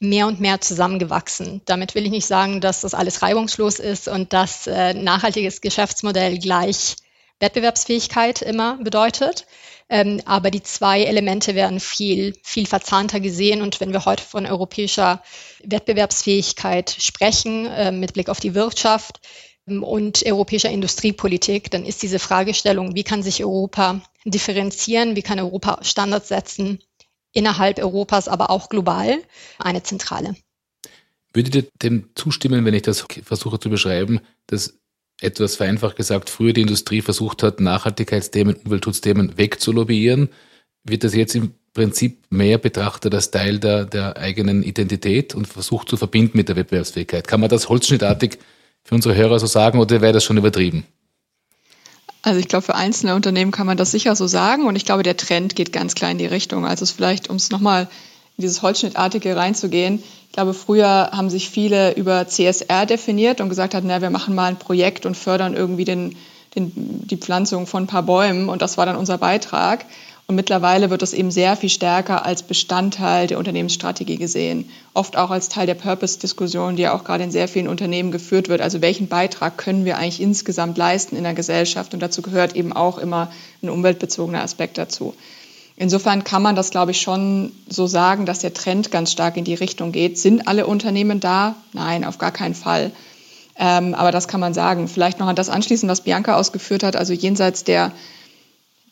mehr 0.00 0.26
und 0.26 0.40
mehr 0.40 0.60
zusammengewachsen. 0.60 1.60
Damit 1.66 1.94
will 1.94 2.06
ich 2.06 2.10
nicht 2.10 2.26
sagen, 2.26 2.60
dass 2.60 2.80
das 2.80 2.94
alles 2.94 3.22
reibungslos 3.22 3.78
ist 3.78 4.08
und 4.08 4.32
dass 4.32 4.66
äh, 4.66 4.94
nachhaltiges 4.94 5.60
Geschäftsmodell 5.60 6.38
gleich 6.38 6.96
Wettbewerbsfähigkeit 7.38 8.42
immer 8.42 8.78
bedeutet. 8.78 9.46
Ähm, 9.88 10.22
aber 10.24 10.50
die 10.50 10.62
zwei 10.62 11.02
Elemente 11.02 11.54
werden 11.54 11.80
viel, 11.80 12.34
viel 12.42 12.66
verzahnter 12.66 13.20
gesehen. 13.20 13.60
Und 13.60 13.80
wenn 13.80 13.92
wir 13.92 14.04
heute 14.04 14.22
von 14.22 14.46
europäischer 14.46 15.22
Wettbewerbsfähigkeit 15.64 16.96
sprechen, 16.98 17.66
äh, 17.66 17.92
mit 17.92 18.14
Blick 18.14 18.28
auf 18.28 18.40
die 18.40 18.54
Wirtschaft 18.54 19.20
ähm, 19.66 19.82
und 19.82 20.24
europäischer 20.24 20.70
Industriepolitik, 20.70 21.70
dann 21.70 21.84
ist 21.84 22.02
diese 22.02 22.18
Fragestellung, 22.18 22.94
wie 22.94 23.04
kann 23.04 23.22
sich 23.22 23.44
Europa 23.44 24.00
differenzieren, 24.24 25.16
wie 25.16 25.22
kann 25.22 25.40
Europa 25.40 25.80
Standards 25.82 26.28
setzen, 26.28 26.80
innerhalb 27.32 27.78
Europas, 27.78 28.28
aber 28.28 28.50
auch 28.50 28.68
global, 28.68 29.18
eine 29.58 29.82
zentrale. 29.82 30.34
Würdet 31.32 31.54
ihr 31.54 31.66
dem 31.82 32.10
zustimmen, 32.14 32.64
wenn 32.64 32.74
ich 32.74 32.82
das 32.82 33.06
versuche 33.22 33.60
zu 33.60 33.70
beschreiben, 33.70 34.20
dass 34.46 34.74
etwas 35.20 35.56
vereinfacht 35.56 35.96
gesagt, 35.96 36.30
früher 36.30 36.52
die 36.52 36.62
Industrie 36.62 37.02
versucht 37.02 37.42
hat, 37.42 37.60
Nachhaltigkeitsthemen, 37.60 38.56
Umweltschutzthemen 38.64 39.36
wegzulobbyieren, 39.38 40.30
wird 40.84 41.04
das 41.04 41.14
jetzt 41.14 41.34
im 41.34 41.54
Prinzip 41.72 42.24
mehr 42.30 42.58
betrachtet 42.58 43.14
als 43.14 43.30
Teil 43.30 43.58
der, 43.58 43.84
der 43.84 44.16
eigenen 44.16 44.62
Identität 44.62 45.34
und 45.34 45.46
versucht 45.46 45.88
zu 45.88 45.96
verbinden 45.96 46.36
mit 46.36 46.48
der 46.48 46.56
Wettbewerbsfähigkeit. 46.56 47.28
Kann 47.28 47.40
man 47.40 47.50
das 47.50 47.68
holzschnittartig 47.68 48.38
für 48.82 48.94
unsere 48.94 49.14
Hörer 49.14 49.38
so 49.38 49.46
sagen 49.46 49.78
oder 49.78 50.00
wäre 50.00 50.14
das 50.14 50.24
schon 50.24 50.38
übertrieben? 50.38 50.84
Also 52.22 52.38
ich 52.38 52.48
glaube, 52.48 52.62
für 52.62 52.74
einzelne 52.74 53.14
Unternehmen 53.14 53.50
kann 53.50 53.66
man 53.66 53.76
das 53.76 53.90
sicher 53.90 54.14
so 54.14 54.26
sagen 54.26 54.66
und 54.66 54.76
ich 54.76 54.84
glaube, 54.84 55.02
der 55.02 55.16
Trend 55.16 55.56
geht 55.56 55.72
ganz 55.72 55.94
klar 55.94 56.10
in 56.10 56.18
die 56.18 56.26
Richtung. 56.26 56.66
Also 56.66 56.82
es 56.82 56.90
vielleicht, 56.90 57.30
um 57.30 57.36
es 57.36 57.50
nochmal 57.50 57.88
in 58.36 58.42
dieses 58.42 58.62
Holzschnittartige 58.62 59.36
reinzugehen, 59.36 60.02
ich 60.30 60.34
glaube, 60.34 60.54
früher 60.54 61.10
haben 61.12 61.28
sich 61.28 61.50
viele 61.50 61.94
über 61.94 62.28
CSR 62.28 62.86
definiert 62.86 63.40
und 63.40 63.48
gesagt 63.48 63.74
hat, 63.74 63.82
na, 63.84 64.00
wir 64.00 64.10
machen 64.10 64.34
mal 64.34 64.46
ein 64.46 64.60
Projekt 64.60 65.04
und 65.04 65.16
fördern 65.16 65.54
irgendwie 65.54 65.84
den, 65.84 66.14
den, 66.54 66.70
die 66.74 67.16
Pflanzung 67.16 67.66
von 67.66 67.84
ein 67.84 67.86
paar 67.88 68.04
Bäumen 68.04 68.48
und 68.48 68.62
das 68.62 68.78
war 68.78 68.86
dann 68.86 68.94
unser 68.94 69.18
Beitrag. 69.18 69.86
Und 70.30 70.36
mittlerweile 70.36 70.90
wird 70.90 71.02
das 71.02 71.12
eben 71.12 71.32
sehr 71.32 71.56
viel 71.56 71.68
stärker 71.68 72.24
als 72.24 72.44
Bestandteil 72.44 73.26
der 73.26 73.36
Unternehmensstrategie 73.36 74.16
gesehen. 74.16 74.70
Oft 74.94 75.16
auch 75.16 75.32
als 75.32 75.48
Teil 75.48 75.66
der 75.66 75.74
Purpose-Diskussion, 75.74 76.76
die 76.76 76.82
ja 76.82 76.94
auch 76.94 77.02
gerade 77.02 77.24
in 77.24 77.32
sehr 77.32 77.48
vielen 77.48 77.66
Unternehmen 77.66 78.12
geführt 78.12 78.48
wird. 78.48 78.60
Also 78.60 78.80
welchen 78.80 79.08
Beitrag 79.08 79.58
können 79.58 79.84
wir 79.84 79.98
eigentlich 79.98 80.20
insgesamt 80.20 80.78
leisten 80.78 81.16
in 81.16 81.24
der 81.24 81.34
Gesellschaft? 81.34 81.94
Und 81.94 82.00
dazu 82.00 82.22
gehört 82.22 82.54
eben 82.54 82.72
auch 82.72 82.98
immer 82.98 83.32
ein 83.60 83.70
umweltbezogener 83.70 84.40
Aspekt 84.40 84.78
dazu. 84.78 85.16
Insofern 85.74 86.22
kann 86.22 86.42
man 86.42 86.54
das, 86.54 86.70
glaube 86.70 86.92
ich, 86.92 87.00
schon 87.00 87.50
so 87.68 87.88
sagen, 87.88 88.24
dass 88.24 88.38
der 88.38 88.54
Trend 88.54 88.92
ganz 88.92 89.10
stark 89.10 89.36
in 89.36 89.42
die 89.42 89.54
Richtung 89.54 89.90
geht. 89.90 90.16
Sind 90.16 90.46
alle 90.46 90.68
Unternehmen 90.68 91.18
da? 91.18 91.56
Nein, 91.72 92.04
auf 92.04 92.18
gar 92.18 92.30
keinen 92.30 92.54
Fall. 92.54 92.92
Ähm, 93.56 93.94
aber 93.94 94.12
das 94.12 94.28
kann 94.28 94.38
man 94.38 94.54
sagen. 94.54 94.86
Vielleicht 94.86 95.18
noch 95.18 95.26
an 95.26 95.34
das 95.34 95.48
anschließen, 95.48 95.88
was 95.88 96.02
Bianca 96.02 96.36
ausgeführt 96.36 96.84
hat. 96.84 96.94
Also 96.94 97.14
jenseits 97.14 97.64
der, 97.64 97.90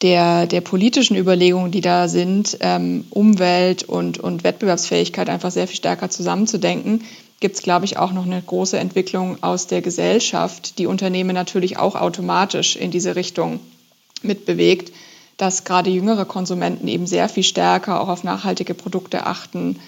der, 0.02 0.46
der 0.46 0.60
politischen 0.60 1.16
Überlegungen, 1.16 1.72
die 1.72 1.80
da 1.80 2.08
sind, 2.08 2.58
ähm, 2.60 3.04
Umwelt 3.10 3.82
und, 3.82 4.18
und 4.18 4.44
Wettbewerbsfähigkeit 4.44 5.28
einfach 5.28 5.50
sehr 5.50 5.66
viel 5.66 5.76
stärker 5.76 6.10
zusammenzudenken, 6.10 7.04
gibt 7.40 7.56
es, 7.56 7.62
glaube 7.62 7.84
ich, 7.84 7.98
auch 7.98 8.12
noch 8.12 8.26
eine 8.26 8.40
große 8.40 8.78
Entwicklung 8.78 9.42
aus 9.42 9.66
der 9.66 9.82
Gesellschaft, 9.82 10.78
die 10.78 10.86
Unternehmen 10.86 11.34
natürlich 11.34 11.78
auch 11.78 11.94
automatisch 11.94 12.76
in 12.76 12.90
diese 12.90 13.16
Richtung 13.16 13.60
mitbewegt 14.22 14.92
dass 15.38 15.62
gerade 15.64 15.88
jüngere 15.88 16.26
Konsumenten 16.26 16.88
eben 16.88 17.06
sehr 17.06 17.28
viel 17.30 17.44
stärker 17.44 18.00
auch 18.00 18.08
auf 18.08 18.24
nachhaltige 18.24 18.74
Produkte 18.74 19.24
achten. 19.24 19.78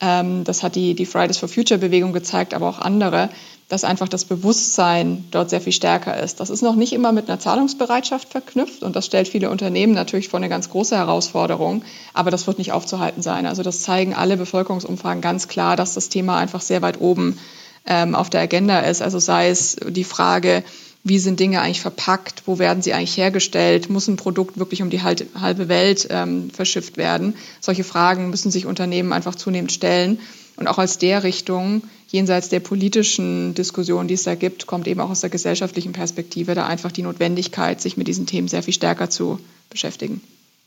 Ähm, 0.00 0.44
das 0.44 0.62
hat 0.62 0.74
die, 0.74 0.94
die 0.94 1.06
Fridays 1.06 1.38
for 1.38 1.48
Future 1.48 1.78
Bewegung 1.78 2.12
gezeigt, 2.12 2.54
aber 2.54 2.68
auch 2.68 2.78
andere, 2.78 3.30
dass 3.68 3.82
einfach 3.82 4.08
das 4.08 4.24
Bewusstsein 4.24 5.24
dort 5.30 5.50
sehr 5.50 5.60
viel 5.60 5.72
stärker 5.72 6.20
ist. 6.20 6.38
Das 6.38 6.50
ist 6.50 6.62
noch 6.62 6.76
nicht 6.76 6.92
immer 6.92 7.12
mit 7.12 7.28
einer 7.28 7.40
Zahlungsbereitschaft 7.40 8.28
verknüpft 8.28 8.82
und 8.82 8.94
das 8.94 9.06
stellt 9.06 9.26
viele 9.26 9.50
Unternehmen 9.50 9.92
natürlich 9.92 10.28
vor 10.28 10.38
eine 10.38 10.48
ganz 10.48 10.70
große 10.70 10.96
Herausforderung, 10.96 11.82
aber 12.14 12.30
das 12.30 12.46
wird 12.46 12.58
nicht 12.58 12.72
aufzuhalten 12.72 13.22
sein. 13.22 13.46
Also 13.46 13.62
das 13.62 13.82
zeigen 13.82 14.14
alle 14.14 14.36
Bevölkerungsumfragen 14.36 15.20
ganz 15.20 15.48
klar, 15.48 15.76
dass 15.76 15.94
das 15.94 16.08
Thema 16.08 16.38
einfach 16.38 16.60
sehr 16.60 16.82
weit 16.82 17.00
oben 17.00 17.38
ähm, 17.86 18.14
auf 18.14 18.30
der 18.30 18.42
Agenda 18.42 18.80
ist. 18.80 19.02
Also 19.02 19.18
sei 19.18 19.48
es 19.48 19.76
die 19.88 20.04
Frage, 20.04 20.62
wie 21.06 21.20
sind 21.20 21.38
Dinge 21.38 21.60
eigentlich 21.60 21.80
verpackt, 21.80 22.42
wo 22.46 22.58
werden 22.58 22.82
sie 22.82 22.92
eigentlich 22.92 23.16
hergestellt, 23.16 23.88
muss 23.88 24.08
ein 24.08 24.16
Produkt 24.16 24.58
wirklich 24.58 24.82
um 24.82 24.90
die 24.90 25.02
halbe 25.02 25.68
Welt 25.68 26.08
ähm, 26.10 26.50
verschifft 26.50 26.96
werden. 26.96 27.34
Solche 27.60 27.84
Fragen 27.84 28.28
müssen 28.30 28.50
sich 28.50 28.66
Unternehmen 28.66 29.12
einfach 29.12 29.36
zunehmend 29.36 29.70
stellen. 29.70 30.18
Und 30.56 30.66
auch 30.66 30.78
aus 30.78 30.98
der 30.98 31.22
Richtung, 31.22 31.82
jenseits 32.08 32.48
der 32.48 32.58
politischen 32.58 33.54
Diskussion, 33.54 34.08
die 34.08 34.14
es 34.14 34.24
da 34.24 34.34
gibt, 34.34 34.66
kommt 34.66 34.88
eben 34.88 34.98
auch 34.98 35.10
aus 35.10 35.20
der 35.20 35.30
gesellschaftlichen 35.30 35.92
Perspektive 35.92 36.56
da 36.56 36.66
einfach 36.66 36.90
die 36.90 37.02
Notwendigkeit, 37.02 37.80
sich 37.80 37.96
mit 37.96 38.08
diesen 38.08 38.26
Themen 38.26 38.48
sehr 38.48 38.64
viel 38.64 38.74
stärker 38.74 39.08
zu 39.08 39.38
beschäftigen. 39.70 40.20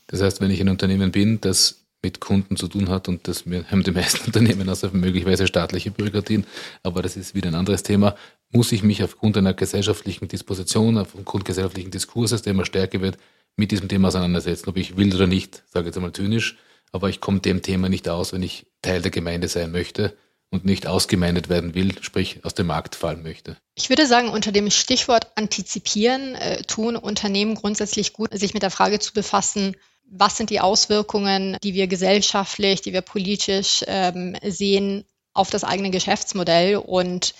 Das 0.06 0.22
heißt, 0.22 0.40
wenn 0.40 0.50
ich 0.50 0.60
ein 0.62 0.70
Unternehmen 0.70 1.12
bin, 1.12 1.38
das 1.42 1.80
mit 2.02 2.18
Kunden 2.18 2.56
zu 2.56 2.66
tun 2.66 2.88
hat 2.88 3.08
und 3.08 3.28
das 3.28 3.44
haben 3.70 3.82
die 3.84 3.90
meisten 3.90 4.24
Unternehmen 4.24 4.70
also 4.70 4.88
möglicherweise 4.92 5.46
staatliche 5.46 5.90
Bürokratien, 5.90 6.46
aber 6.82 7.02
das 7.02 7.18
ist 7.18 7.34
wieder 7.34 7.48
ein 7.48 7.54
anderes 7.54 7.82
Thema, 7.82 8.16
muss 8.50 8.72
ich 8.72 8.82
mich 8.82 9.02
aufgrund 9.02 9.36
einer 9.36 9.54
gesellschaftlichen 9.54 10.28
Disposition, 10.28 10.98
aufgrund 10.98 11.44
gesellschaftlichen 11.44 11.90
Diskurses, 11.90 12.42
der 12.42 12.52
immer 12.52 12.64
stärker 12.64 13.00
wird, 13.00 13.16
mit 13.56 13.70
diesem 13.70 13.88
Thema 13.88 14.08
auseinandersetzen, 14.08 14.68
ob 14.68 14.76
ich 14.76 14.96
will 14.96 15.14
oder 15.14 15.26
nicht, 15.26 15.62
sage 15.68 15.86
jetzt 15.86 15.96
einmal 15.96 16.12
zynisch, 16.12 16.56
aber 16.92 17.08
ich 17.08 17.20
komme 17.20 17.40
dem 17.40 17.62
Thema 17.62 17.88
nicht 17.88 18.08
aus, 18.08 18.32
wenn 18.32 18.42
ich 18.42 18.66
Teil 18.82 19.02
der 19.02 19.10
Gemeinde 19.10 19.48
sein 19.48 19.70
möchte 19.70 20.16
und 20.50 20.64
nicht 20.64 20.86
ausgemeindet 20.86 21.48
werden 21.48 21.74
will, 21.74 21.94
sprich 22.00 22.44
aus 22.44 22.54
dem 22.54 22.66
Markt 22.66 22.96
fallen 22.96 23.22
möchte. 23.22 23.56
Ich 23.76 23.88
würde 23.88 24.06
sagen, 24.06 24.28
unter 24.28 24.50
dem 24.50 24.70
Stichwort 24.70 25.28
antizipieren 25.36 26.34
äh, 26.34 26.62
tun 26.64 26.96
Unternehmen 26.96 27.54
grundsätzlich 27.54 28.12
gut, 28.12 28.36
sich 28.36 28.54
mit 28.54 28.62
der 28.62 28.70
Frage 28.70 28.98
zu 28.98 29.12
befassen, 29.12 29.76
was 30.10 30.36
sind 30.36 30.50
die 30.50 30.60
Auswirkungen, 30.60 31.56
die 31.62 31.74
wir 31.74 31.86
gesellschaftlich, 31.86 32.80
die 32.80 32.92
wir 32.92 33.02
politisch 33.02 33.84
ähm, 33.86 34.36
sehen 34.44 35.04
auf 35.32 35.50
das 35.50 35.62
eigene 35.62 35.90
Geschäftsmodell 35.90 36.76
und 36.76 37.34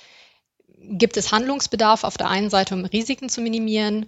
gibt 0.83 1.17
es 1.17 1.33
Handlungsbedarf 1.33 2.05
auf 2.05 2.17
der 2.17 2.29
einen 2.29 2.51
Seite, 2.51 2.75
um 2.75 2.85
Risiken 2.85 3.29
zu 3.29 3.41
minimieren 3.41 4.07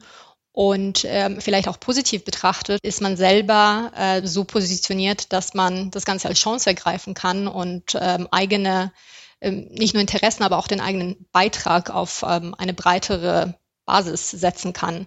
und 0.52 1.04
ähm, 1.08 1.40
vielleicht 1.40 1.68
auch 1.68 1.80
positiv 1.80 2.24
betrachtet, 2.24 2.78
ist 2.82 3.00
man 3.00 3.16
selber 3.16 3.90
äh, 3.96 4.26
so 4.26 4.44
positioniert, 4.44 5.32
dass 5.32 5.54
man 5.54 5.90
das 5.90 6.04
Ganze 6.04 6.28
als 6.28 6.38
Chance 6.38 6.68
ergreifen 6.68 7.14
kann 7.14 7.48
und 7.48 7.96
ähm, 7.98 8.28
eigene, 8.30 8.92
ähm, 9.40 9.68
nicht 9.70 9.94
nur 9.94 10.02
Interessen, 10.02 10.42
aber 10.42 10.58
auch 10.58 10.68
den 10.68 10.80
eigenen 10.80 11.26
Beitrag 11.32 11.90
auf 11.90 12.22
ähm, 12.28 12.54
eine 12.58 12.74
breitere 12.74 13.54
Basis 13.86 14.30
setzen 14.30 14.74
kann. 14.74 15.06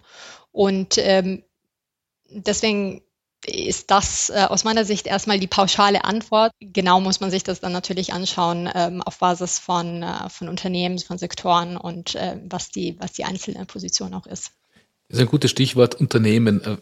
Und 0.51 0.97
ähm, 0.97 1.43
deswegen 2.29 3.01
ist 3.45 3.91
das 3.91 4.29
äh, 4.29 4.45
aus 4.49 4.63
meiner 4.63 4.85
Sicht 4.85 5.07
erstmal 5.07 5.39
die 5.39 5.47
pauschale 5.47 6.03
Antwort. 6.03 6.51
Genau 6.59 6.99
muss 6.99 7.19
man 7.19 7.31
sich 7.31 7.43
das 7.43 7.59
dann 7.59 7.71
natürlich 7.71 8.13
anschauen 8.13 8.69
ähm, 8.73 9.01
auf 9.01 9.19
Basis 9.19 9.59
von, 9.59 10.03
äh, 10.03 10.29
von 10.29 10.49
Unternehmen, 10.49 10.99
von 10.99 11.17
Sektoren 11.17 11.77
und 11.77 12.15
äh, 12.15 12.37
was, 12.49 12.69
die, 12.71 12.95
was 12.99 13.13
die 13.13 13.25
einzelne 13.25 13.65
Position 13.65 14.13
auch 14.13 14.27
ist. 14.27 14.51
Das 15.07 15.19
ist 15.19 15.25
ein 15.25 15.29
gutes 15.29 15.51
Stichwort 15.51 15.95
Unternehmen. 15.95 16.63
Äh, 16.63 16.77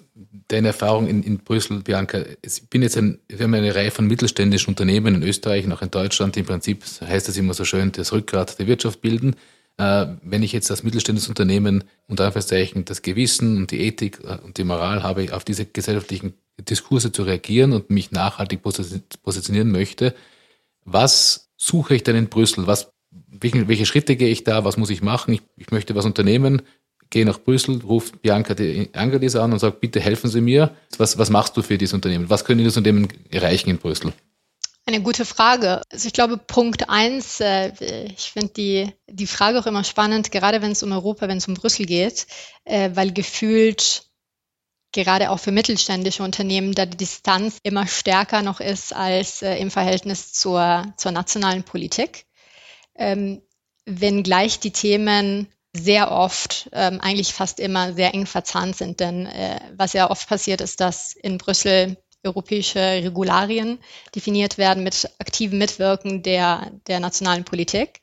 deine 0.48 0.68
Erfahrung 0.68 1.08
in, 1.08 1.24
in 1.24 1.40
Brüssel, 1.40 1.82
Bianca. 1.82 2.24
Ich 2.42 2.70
bin 2.70 2.82
jetzt 2.82 2.98
ein, 2.98 3.20
wir 3.28 3.40
haben 3.40 3.54
eine 3.54 3.76
Reihe 3.76 3.92
von 3.92 4.08
mittelständischen 4.08 4.72
Unternehmen 4.72 5.16
in 5.16 5.24
Österreich 5.24 5.66
und 5.66 5.74
auch 5.74 5.82
in 5.82 5.92
Deutschland, 5.92 6.38
im 6.38 6.46
Prinzip, 6.46 6.84
heißt 7.02 7.28
es 7.28 7.38
immer 7.38 7.54
so 7.54 7.66
schön, 7.66 7.92
das 7.92 8.14
Rückgrat 8.14 8.60
der 8.60 8.68
Wirtschaft 8.68 9.02
bilden. 9.02 9.36
Äh, 9.78 10.06
wenn 10.22 10.44
ich 10.44 10.54
jetzt 10.54 10.70
als 10.72 10.84
mittelständisches 10.84 11.30
Unternehmen 11.30 11.84
unter 12.08 12.26
Anführungszeichen 12.26 12.86
das 12.86 13.02
Gewissen 13.02 13.58
und 13.58 13.72
die 13.72 13.82
Ethik 13.82 14.20
äh, 14.24 14.38
und 14.44 14.58
die 14.58 14.64
Moral 14.64 15.04
habe, 15.04 15.36
auf 15.36 15.44
diese 15.44 15.66
gesellschaftlichen 15.66 16.34
Diskurse 16.62 17.12
zu 17.12 17.24
reagieren 17.24 17.74
und 17.74 17.90
mich 17.90 18.12
nachhaltig 18.12 18.62
positionieren 18.62 19.72
möchte, 19.72 20.14
was 20.86 21.50
suche 21.58 21.96
ich 21.96 22.04
denn 22.04 22.16
in 22.16 22.30
Brüssel? 22.30 22.68
Was, 22.68 22.92
welche, 23.12 23.68
welche 23.68 23.86
Schritte 23.86 24.16
gehe 24.16 24.30
ich 24.30 24.44
da? 24.44 24.66
Was 24.66 24.78
muss 24.78 24.90
ich 24.90 25.02
machen? 25.02 25.34
Ich, 25.34 25.42
ich 25.58 25.72
möchte 25.72 25.96
was 25.96 26.06
unternehmen, 26.06 26.62
gehe 27.10 27.26
nach 27.26 27.40
Brüssel, 27.40 27.82
rufe 27.82 28.18
Bianca 28.18 28.56
Angelis 28.94 29.36
an 29.36 29.54
und 29.54 29.60
sage, 29.60 29.78
bitte 29.80 30.00
helfen 30.00 30.30
Sie 30.30 30.42
mir. 30.42 30.76
Was, 30.98 31.18
was 31.18 31.30
machst 31.30 31.56
du 31.56 31.62
für 31.62 31.78
dieses 31.78 31.94
Unternehmen? 31.94 32.30
Was 32.30 32.44
können 32.44 32.60
dieses 32.60 32.78
Unternehmen 32.78 33.08
erreichen 33.30 33.70
in 33.70 33.78
Brüssel? 33.78 34.14
Eine 34.86 35.02
gute 35.02 35.24
Frage. 35.24 35.82
Also 35.92 36.08
ich 36.08 36.14
glaube, 36.14 36.38
Punkt 36.38 36.90
eins, 36.90 37.40
äh, 37.40 37.72
ich 38.06 38.32
finde 38.32 38.54
die, 38.54 38.92
die 39.08 39.28
Frage 39.28 39.60
auch 39.60 39.66
immer 39.66 39.86
spannend, 39.86 40.32
gerade 40.32 40.62
wenn 40.62 40.74
es 40.74 40.84
um 40.84 40.92
Europa, 40.92 41.30
wenn 41.30 41.38
es 41.38 41.48
um 41.48 41.54
Brüssel 41.54 41.86
geht, 41.86 42.28
äh, 42.66 42.90
weil 42.94 43.14
gefühlt 43.14 44.10
gerade 44.94 45.30
auch 45.32 45.40
für 45.40 45.52
mittelständische 45.52 46.24
Unternehmen, 46.24 46.74
da 46.74 46.86
die 46.86 46.98
Distanz 46.98 47.58
immer 47.64 47.88
stärker 47.88 48.42
noch 48.42 48.60
ist 48.60 48.94
als 48.94 49.42
äh, 49.42 49.58
im 49.58 49.72
Verhältnis 49.72 50.32
zur, 50.34 50.94
zur 50.98 51.12
nationalen 51.12 51.64
Politik. 51.64 52.26
Ähm, 52.96 53.42
wenngleich 53.86 54.60
die 54.60 54.72
Themen 54.72 55.48
sehr 55.76 56.12
oft, 56.12 56.70
ähm, 56.72 57.02
eigentlich 57.02 57.34
fast 57.34 57.60
immer 57.60 57.94
sehr 57.94 58.14
eng 58.14 58.28
verzahnt 58.28 58.76
sind. 58.76 59.00
Denn 59.00 59.26
äh, 59.26 59.60
was 59.76 59.94
ja 59.94 60.10
oft 60.10 60.30
passiert, 60.30 60.62
ist, 60.62 60.80
dass 60.80 61.14
in 61.14 61.38
Brüssel 61.38 61.98
europäische 62.24 62.80
Regularien 62.80 63.80
definiert 64.16 64.58
werden 64.58 64.84
mit 64.84 65.10
aktivem 65.20 65.60
Mitwirken 65.60 66.24
der, 66.24 66.72
der 66.88 67.00
nationalen 67.00 67.44
Politik 67.44 68.02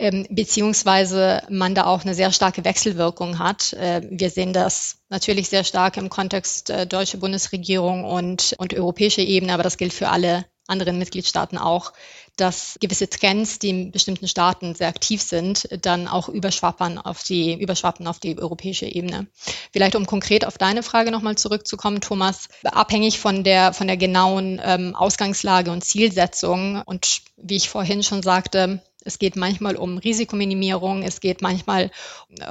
ähm, 0.00 0.26
beziehungsweise 0.30 1.42
man 1.50 1.74
da 1.74 1.84
auch 1.84 2.02
eine 2.02 2.14
sehr 2.14 2.32
starke 2.32 2.64
Wechselwirkung 2.64 3.38
hat. 3.38 3.74
Äh, 3.74 4.00
wir 4.10 4.30
sehen 4.30 4.54
das 4.54 4.96
natürlich 5.10 5.50
sehr 5.50 5.62
stark 5.62 5.98
im 5.98 6.08
Kontext 6.08 6.70
äh, 6.70 6.86
deutsche 6.86 7.18
Bundesregierung 7.18 8.04
und, 8.04 8.54
und 8.56 8.72
europäische 8.72 9.20
Ebene, 9.20 9.52
aber 9.52 9.62
das 9.62 9.76
gilt 9.76 9.92
für 9.92 10.08
alle 10.08 10.46
anderen 10.66 10.98
Mitgliedstaaten 10.98 11.58
auch, 11.58 11.92
dass 12.36 12.78
gewisse 12.80 13.10
Trends, 13.10 13.58
die 13.58 13.68
in 13.68 13.90
bestimmten 13.90 14.26
Staaten 14.26 14.74
sehr 14.74 14.88
aktiv 14.88 15.20
sind, 15.20 15.68
dann 15.84 16.08
auch 16.08 16.30
überschwappen 16.30 16.96
auf 16.96 17.22
die, 17.22 17.60
überschwappen 17.60 18.06
auf 18.06 18.20
die 18.20 18.38
europäische 18.38 18.86
Ebene. 18.86 19.26
Vielleicht 19.72 19.96
um 19.96 20.06
konkret 20.06 20.46
auf 20.46 20.56
deine 20.56 20.82
Frage 20.82 21.10
nochmal 21.10 21.36
zurückzukommen, 21.36 22.00
Thomas, 22.00 22.48
abhängig 22.64 23.18
von 23.18 23.44
der, 23.44 23.74
von 23.74 23.88
der 23.88 23.98
genauen 23.98 24.60
ähm, 24.64 24.94
Ausgangslage 24.94 25.70
und 25.70 25.84
Zielsetzung 25.84 26.82
und 26.86 27.20
wie 27.36 27.56
ich 27.56 27.68
vorhin 27.68 28.02
schon 28.02 28.22
sagte, 28.22 28.80
es 29.04 29.18
geht 29.18 29.36
manchmal 29.36 29.76
um 29.76 29.98
Risikominimierung, 29.98 31.02
es 31.02 31.20
geht 31.20 31.42
manchmal 31.42 31.90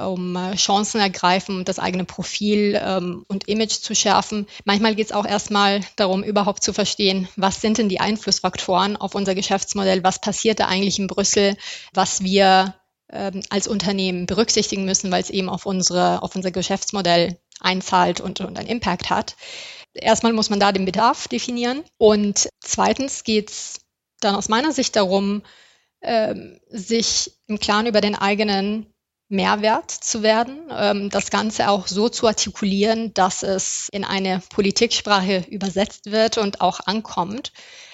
um 0.04 0.36
äh, 0.36 0.56
Chancen 0.56 1.00
ergreifen, 1.00 1.64
das 1.64 1.78
eigene 1.78 2.04
Profil 2.04 2.80
ähm, 2.82 3.24
und 3.28 3.48
Image 3.48 3.80
zu 3.80 3.94
schärfen. 3.94 4.46
Manchmal 4.64 4.94
geht 4.94 5.06
es 5.06 5.12
auch 5.12 5.26
erstmal 5.26 5.80
darum, 5.96 6.22
überhaupt 6.22 6.62
zu 6.62 6.72
verstehen, 6.72 7.28
was 7.36 7.60
sind 7.60 7.78
denn 7.78 7.88
die 7.88 8.00
Einflussfaktoren 8.00 8.96
auf 8.96 9.14
unser 9.14 9.34
Geschäftsmodell, 9.34 10.02
was 10.04 10.20
passiert 10.20 10.60
da 10.60 10.66
eigentlich 10.66 10.98
in 10.98 11.06
Brüssel, 11.06 11.56
was 11.92 12.22
wir 12.22 12.74
ähm, 13.12 13.42
als 13.50 13.68
Unternehmen 13.68 14.26
berücksichtigen 14.26 14.84
müssen, 14.84 15.10
weil 15.10 15.22
es 15.22 15.30
eben 15.30 15.48
auf, 15.48 15.66
unsere, 15.66 16.22
auf 16.22 16.34
unser 16.34 16.50
Geschäftsmodell 16.50 17.38
einzahlt 17.60 18.20
und, 18.20 18.40
und 18.40 18.58
einen 18.58 18.68
Impact 18.68 19.10
hat. 19.10 19.36
Erstmal 19.92 20.32
muss 20.32 20.50
man 20.50 20.60
da 20.60 20.72
den 20.72 20.84
Bedarf 20.84 21.26
definieren 21.26 21.82
und 21.98 22.48
zweitens 22.60 23.24
geht 23.24 23.50
es 23.50 23.80
dann 24.20 24.36
aus 24.36 24.48
meiner 24.48 24.72
Sicht 24.72 24.96
darum, 24.96 25.42
ähm, 26.02 26.60
sich 26.68 27.32
im 27.46 27.58
Klaren 27.58 27.86
über 27.86 28.00
den 28.00 28.14
eigenen 28.14 28.86
Mehrwert 29.28 29.90
zu 29.90 30.22
werden, 30.22 30.70
ähm, 30.76 31.08
das 31.10 31.30
Ganze 31.30 31.70
auch 31.70 31.86
so 31.86 32.08
zu 32.08 32.26
artikulieren, 32.26 33.14
dass 33.14 33.42
es 33.42 33.88
in 33.92 34.04
eine 34.04 34.42
Politiksprache 34.50 35.44
übersetzt 35.48 36.10
wird 36.10 36.36
und 36.36 36.60
auch 36.60 36.80
ankommt 36.86 37.52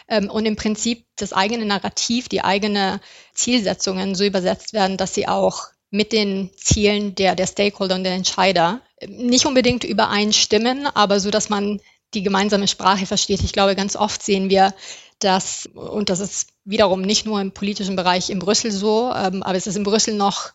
ähm, 0.08 0.30
und 0.30 0.46
im 0.46 0.56
Prinzip 0.56 1.04
das 1.16 1.34
eigene 1.34 1.66
Narrativ, 1.66 2.28
die 2.28 2.42
eigene 2.42 3.00
Zielsetzungen 3.34 4.14
so 4.14 4.24
übersetzt 4.24 4.72
werden, 4.72 4.96
dass 4.96 5.14
sie 5.14 5.28
auch 5.28 5.64
mit 5.90 6.12
den 6.12 6.50
Zielen 6.56 7.14
der, 7.14 7.34
der 7.34 7.46
Stakeholder 7.46 7.96
und 7.96 8.04
der 8.04 8.14
Entscheider 8.14 8.80
nicht 9.06 9.46
unbedingt 9.46 9.84
übereinstimmen, 9.84 10.86
aber 10.86 11.20
so, 11.20 11.30
dass 11.30 11.48
man 11.48 11.80
die 12.14 12.22
gemeinsame 12.22 12.68
Sprache 12.68 13.04
versteht. 13.04 13.42
Ich 13.42 13.52
glaube, 13.52 13.76
ganz 13.76 13.94
oft 13.94 14.22
sehen 14.22 14.48
wir, 14.48 14.74
dass, 15.18 15.66
und 15.74 16.10
das 16.10 16.20
ist 16.20 16.48
wiederum 16.64 17.02
nicht 17.02 17.26
nur 17.26 17.40
im 17.40 17.52
politischen 17.52 17.96
Bereich 17.96 18.30
in 18.30 18.38
Brüssel 18.38 18.70
so, 18.70 19.12
ähm, 19.14 19.42
aber 19.42 19.56
es 19.56 19.66
ist 19.66 19.76
in 19.76 19.84
Brüssel 19.84 20.14
noch 20.14 20.52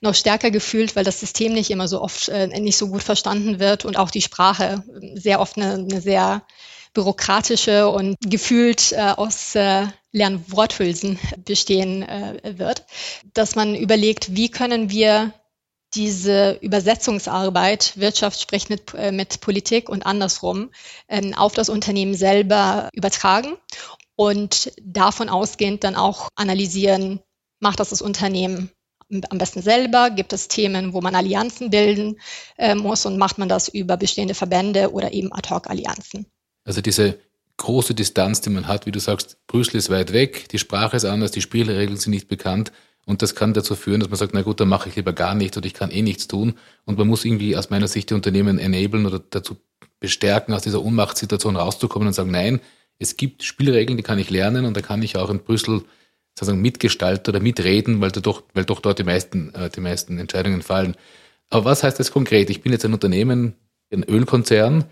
noch 0.00 0.14
stärker 0.14 0.50
gefühlt, 0.50 0.94
weil 0.94 1.04
das 1.04 1.20
System 1.20 1.54
nicht 1.54 1.70
immer 1.70 1.88
so 1.88 2.02
oft 2.02 2.28
äh, 2.28 2.48
nicht 2.60 2.76
so 2.76 2.88
gut 2.88 3.02
verstanden 3.02 3.58
wird 3.58 3.86
und 3.86 3.96
auch 3.96 4.10
die 4.10 4.20
Sprache 4.20 4.84
sehr 5.14 5.40
oft 5.40 5.56
eine, 5.56 5.74
eine 5.74 6.00
sehr 6.02 6.42
bürokratische 6.92 7.88
und 7.88 8.16
gefühlt 8.20 8.92
äh, 8.92 9.14
aus 9.16 9.54
äh, 9.54 9.86
leeren 10.12 10.44
Worthülsen 10.48 11.18
bestehen 11.44 12.02
äh, 12.02 12.54
wird, 12.56 12.84
dass 13.34 13.56
man 13.56 13.74
überlegt, 13.74 14.36
wie 14.36 14.50
können 14.50 14.90
wir 14.90 15.32
diese 15.94 16.58
Übersetzungsarbeit, 16.60 17.96
Wirtschaft 17.96 18.40
spricht 18.40 18.70
mit, 18.70 18.94
äh, 18.94 19.12
mit 19.12 19.40
Politik 19.40 19.88
und 19.88 20.04
andersrum, 20.06 20.70
ähm, 21.08 21.34
auf 21.34 21.54
das 21.54 21.68
Unternehmen 21.68 22.14
selber 22.14 22.88
übertragen 22.92 23.56
und 24.16 24.72
davon 24.82 25.28
ausgehend 25.28 25.84
dann 25.84 25.96
auch 25.96 26.28
analysieren, 26.34 27.20
macht 27.60 27.80
das 27.80 27.90
das 27.90 28.02
Unternehmen 28.02 28.70
am 29.30 29.38
besten 29.38 29.62
selber? 29.62 30.10
Gibt 30.10 30.32
es 30.32 30.48
Themen, 30.48 30.92
wo 30.92 31.00
man 31.00 31.14
Allianzen 31.14 31.70
bilden 31.70 32.18
äh, 32.56 32.74
muss 32.74 33.06
und 33.06 33.18
macht 33.18 33.38
man 33.38 33.48
das 33.48 33.68
über 33.68 33.96
bestehende 33.96 34.34
Verbände 34.34 34.92
oder 34.92 35.12
eben 35.12 35.32
Ad-Hoc-Allianzen? 35.32 36.26
Also 36.64 36.80
diese 36.80 37.18
große 37.56 37.94
Distanz, 37.94 38.40
die 38.40 38.50
man 38.50 38.66
hat, 38.66 38.86
wie 38.86 38.92
du 38.92 38.98
sagst, 38.98 39.36
Brüssel 39.46 39.76
ist 39.76 39.90
weit 39.90 40.12
weg, 40.12 40.48
die 40.48 40.58
Sprache 40.58 40.96
ist 40.96 41.04
anders, 41.04 41.30
die 41.30 41.42
Spielregeln 41.42 41.96
sind 41.96 42.10
nicht 42.10 42.28
bekannt 42.28 42.72
und 43.06 43.22
das 43.22 43.34
kann 43.34 43.54
dazu 43.54 43.74
führen, 43.74 44.00
dass 44.00 44.08
man 44.08 44.18
sagt, 44.18 44.34
na 44.34 44.42
gut, 44.42 44.60
dann 44.60 44.68
mache 44.68 44.88
ich 44.88 44.96
lieber 44.96 45.12
gar 45.12 45.34
nichts 45.34 45.56
oder 45.56 45.66
ich 45.66 45.74
kann 45.74 45.90
eh 45.90 46.02
nichts 46.02 46.28
tun 46.28 46.54
und 46.84 46.98
man 46.98 47.08
muss 47.08 47.24
irgendwie 47.24 47.56
aus 47.56 47.70
meiner 47.70 47.88
Sicht 47.88 48.10
die 48.10 48.14
Unternehmen 48.14 48.58
enablen 48.58 49.06
oder 49.06 49.18
dazu 49.18 49.56
bestärken, 50.00 50.54
aus 50.54 50.62
dieser 50.62 50.82
Unmachtssituation 50.82 51.56
rauszukommen 51.56 52.08
und 52.08 52.14
sagen, 52.14 52.30
nein, 52.30 52.60
es 52.98 53.16
gibt 53.16 53.42
Spielregeln, 53.42 53.96
die 53.96 54.02
kann 54.02 54.18
ich 54.18 54.30
lernen 54.30 54.64
und 54.64 54.76
da 54.76 54.80
kann 54.80 55.02
ich 55.02 55.16
auch 55.16 55.30
in 55.30 55.40
Brüssel 55.40 55.82
sozusagen 56.34 56.60
mitgestalten 56.60 57.32
oder 57.32 57.40
mitreden, 57.42 58.00
weil, 58.00 58.10
doch, 58.10 58.42
weil 58.54 58.64
doch 58.64 58.80
dort 58.80 58.98
die 58.98 59.04
meisten, 59.04 59.54
äh, 59.54 59.70
die 59.70 59.80
meisten 59.80 60.18
Entscheidungen 60.18 60.62
fallen. 60.62 60.96
Aber 61.48 61.66
was 61.66 61.82
heißt 61.82 61.98
das 62.00 62.10
konkret? 62.10 62.50
Ich 62.50 62.62
bin 62.62 62.72
jetzt 62.72 62.84
ein 62.84 62.92
Unternehmen, 62.92 63.54
ein 63.92 64.02
Ölkonzern, 64.02 64.84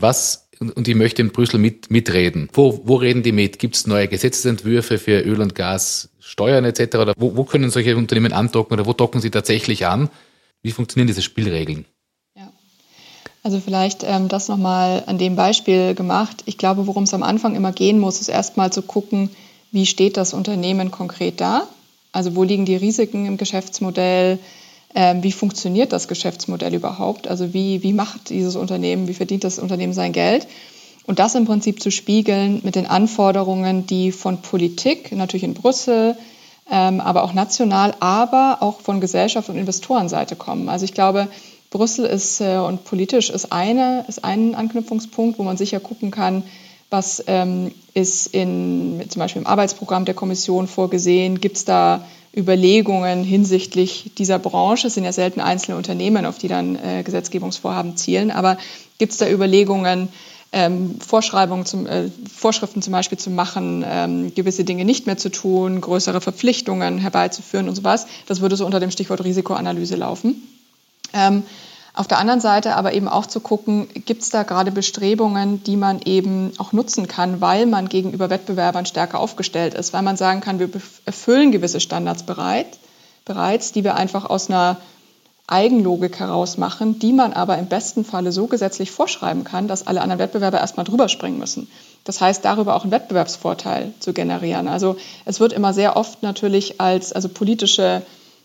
was 0.00 0.48
und 0.58 0.88
ich 0.88 0.94
möchte 0.94 1.20
in 1.20 1.32
Brüssel 1.32 1.58
mit, 1.58 1.90
mitreden. 1.90 2.48
Wo, 2.54 2.80
wo 2.84 2.96
reden 2.96 3.22
die 3.22 3.32
mit? 3.32 3.58
Gibt 3.58 3.76
es 3.76 3.86
neue 3.86 4.08
Gesetzesentwürfe 4.08 4.98
für 4.98 5.20
Öl 5.20 5.42
und 5.42 5.54
Gas, 5.54 6.08
Steuern 6.18 6.64
etc.? 6.64 6.96
Oder 6.96 7.14
wo, 7.18 7.36
wo 7.36 7.44
können 7.44 7.68
solche 7.70 7.94
Unternehmen 7.94 8.32
andocken 8.32 8.72
oder 8.72 8.86
wo 8.86 8.94
docken 8.94 9.20
sie 9.20 9.30
tatsächlich 9.30 9.86
an? 9.86 10.08
Wie 10.62 10.72
funktionieren 10.72 11.08
diese 11.08 11.20
Spielregeln? 11.20 11.84
Also 13.46 13.60
vielleicht 13.60 14.02
ähm, 14.02 14.26
das 14.26 14.48
nochmal 14.48 15.04
an 15.06 15.18
dem 15.18 15.36
Beispiel 15.36 15.94
gemacht. 15.94 16.42
Ich 16.46 16.58
glaube, 16.58 16.88
worum 16.88 17.04
es 17.04 17.14
am 17.14 17.22
Anfang 17.22 17.54
immer 17.54 17.70
gehen 17.70 18.00
muss, 18.00 18.20
ist 18.20 18.26
erstmal 18.26 18.72
zu 18.72 18.82
gucken, 18.82 19.30
wie 19.70 19.86
steht 19.86 20.16
das 20.16 20.34
Unternehmen 20.34 20.90
konkret 20.90 21.40
da? 21.40 21.68
Also 22.10 22.34
wo 22.34 22.42
liegen 22.42 22.64
die 22.64 22.74
Risiken 22.74 23.24
im 23.24 23.36
Geschäftsmodell? 23.36 24.40
Ähm, 24.98 25.22
wie 25.22 25.32
funktioniert 25.32 25.92
das 25.92 26.08
Geschäftsmodell 26.08 26.72
überhaupt? 26.74 27.28
Also 27.28 27.52
wie, 27.52 27.82
wie 27.82 27.92
macht 27.92 28.30
dieses 28.30 28.56
Unternehmen, 28.56 29.08
wie 29.08 29.14
verdient 29.14 29.44
das 29.44 29.58
Unternehmen 29.58 29.92
sein 29.92 30.12
Geld? 30.12 30.48
Und 31.04 31.18
das 31.18 31.34
im 31.34 31.44
Prinzip 31.44 31.82
zu 31.82 31.90
spiegeln 31.90 32.62
mit 32.64 32.76
den 32.76 32.86
Anforderungen, 32.86 33.86
die 33.86 34.10
von 34.10 34.40
Politik, 34.40 35.12
natürlich 35.12 35.44
in 35.44 35.52
Brüssel, 35.52 36.16
ähm, 36.70 37.02
aber 37.02 37.24
auch 37.24 37.34
national, 37.34 37.94
aber 38.00 38.58
auch 38.60 38.80
von 38.80 39.02
Gesellschaft 39.02 39.50
und 39.50 39.58
Investorenseite 39.58 40.34
kommen. 40.34 40.70
Also 40.70 40.86
ich 40.86 40.94
glaube, 40.94 41.28
Brüssel 41.68 42.06
ist 42.06 42.40
äh, 42.40 42.56
und 42.56 42.84
politisch 42.84 43.28
ist 43.28 43.52
eine, 43.52 44.06
ist 44.08 44.24
ein 44.24 44.54
Anknüpfungspunkt, 44.54 45.38
wo 45.38 45.42
man 45.42 45.58
sicher 45.58 45.78
gucken 45.78 46.10
kann, 46.10 46.42
was 46.88 47.22
ähm, 47.26 47.70
ist 47.92 48.28
in, 48.28 49.04
zum 49.10 49.20
Beispiel 49.20 49.42
im 49.42 49.46
Arbeitsprogramm 49.46 50.06
der 50.06 50.14
Kommission 50.14 50.68
vorgesehen? 50.68 51.38
Gibt 51.38 51.58
es 51.58 51.66
da 51.66 52.06
Überlegungen 52.36 53.24
hinsichtlich 53.24 54.12
dieser 54.18 54.38
Branche? 54.38 54.88
Es 54.88 54.94
sind 54.94 55.04
ja 55.04 55.12
selten 55.12 55.40
einzelne 55.40 55.76
Unternehmen, 55.76 56.26
auf 56.26 56.38
die 56.38 56.48
dann 56.48 56.76
äh, 56.76 57.02
Gesetzgebungsvorhaben 57.02 57.96
zielen, 57.96 58.30
aber 58.30 58.58
gibt 58.98 59.12
es 59.12 59.18
da 59.18 59.28
Überlegungen, 59.28 60.08
ähm, 60.52 61.00
Vorschreibungen 61.00 61.66
zum, 61.66 61.86
äh, 61.86 62.10
Vorschriften 62.32 62.82
zum 62.82 62.92
Beispiel 62.92 63.18
zu 63.18 63.30
machen, 63.30 63.84
ähm, 63.86 64.34
gewisse 64.34 64.64
Dinge 64.64 64.84
nicht 64.84 65.06
mehr 65.06 65.16
zu 65.16 65.30
tun, 65.30 65.80
größere 65.80 66.20
Verpflichtungen 66.20 66.98
herbeizuführen 66.98 67.68
und 67.68 67.74
sowas? 67.74 68.06
Das 68.26 68.40
würde 68.40 68.56
so 68.56 68.64
unter 68.64 68.80
dem 68.80 68.90
Stichwort 68.90 69.24
Risikoanalyse 69.24 69.96
laufen. 69.96 70.42
Ähm, 71.12 71.42
auf 71.96 72.06
der 72.06 72.18
anderen 72.18 72.40
Seite 72.40 72.76
aber 72.76 72.92
eben 72.92 73.08
auch 73.08 73.24
zu 73.24 73.40
gucken, 73.40 73.88
gibt 74.04 74.22
es 74.22 74.28
da 74.28 74.42
gerade 74.42 74.70
Bestrebungen, 74.70 75.64
die 75.64 75.76
man 75.76 76.00
eben 76.04 76.52
auch 76.58 76.72
nutzen 76.72 77.08
kann, 77.08 77.40
weil 77.40 77.64
man 77.64 77.88
gegenüber 77.88 78.28
Wettbewerbern 78.28 78.84
stärker 78.84 79.18
aufgestellt 79.18 79.72
ist, 79.72 79.94
weil 79.94 80.02
man 80.02 80.18
sagen 80.18 80.42
kann, 80.42 80.58
wir 80.58 80.68
erfüllen 81.06 81.52
gewisse 81.52 81.80
Standards 81.80 82.24
bereit, 82.24 82.78
bereits, 83.24 83.72
die 83.72 83.82
wir 83.82 83.94
einfach 83.94 84.28
aus 84.28 84.50
einer 84.50 84.76
Eigenlogik 85.46 86.18
heraus 86.18 86.58
machen, 86.58 86.98
die 86.98 87.12
man 87.12 87.32
aber 87.32 87.56
im 87.56 87.66
besten 87.66 88.04
Falle 88.04 88.30
so 88.30 88.46
gesetzlich 88.46 88.90
vorschreiben 88.90 89.44
kann, 89.44 89.66
dass 89.66 89.86
alle 89.86 90.02
anderen 90.02 90.18
Wettbewerber 90.18 90.58
erstmal 90.58 90.84
drüber 90.84 91.08
springen 91.08 91.38
müssen. 91.38 91.66
Das 92.04 92.20
heißt, 92.20 92.44
darüber 92.44 92.76
auch 92.76 92.82
einen 92.82 92.92
Wettbewerbsvorteil 92.92 93.94
zu 94.00 94.12
generieren. 94.12 94.68
Also 94.68 94.96
es 95.24 95.40
wird 95.40 95.52
immer 95.52 95.72
sehr 95.72 95.96
oft 95.96 96.22
natürlich 96.22 96.80
als 96.80 97.12
also 97.12 97.28
politische 97.28 98.02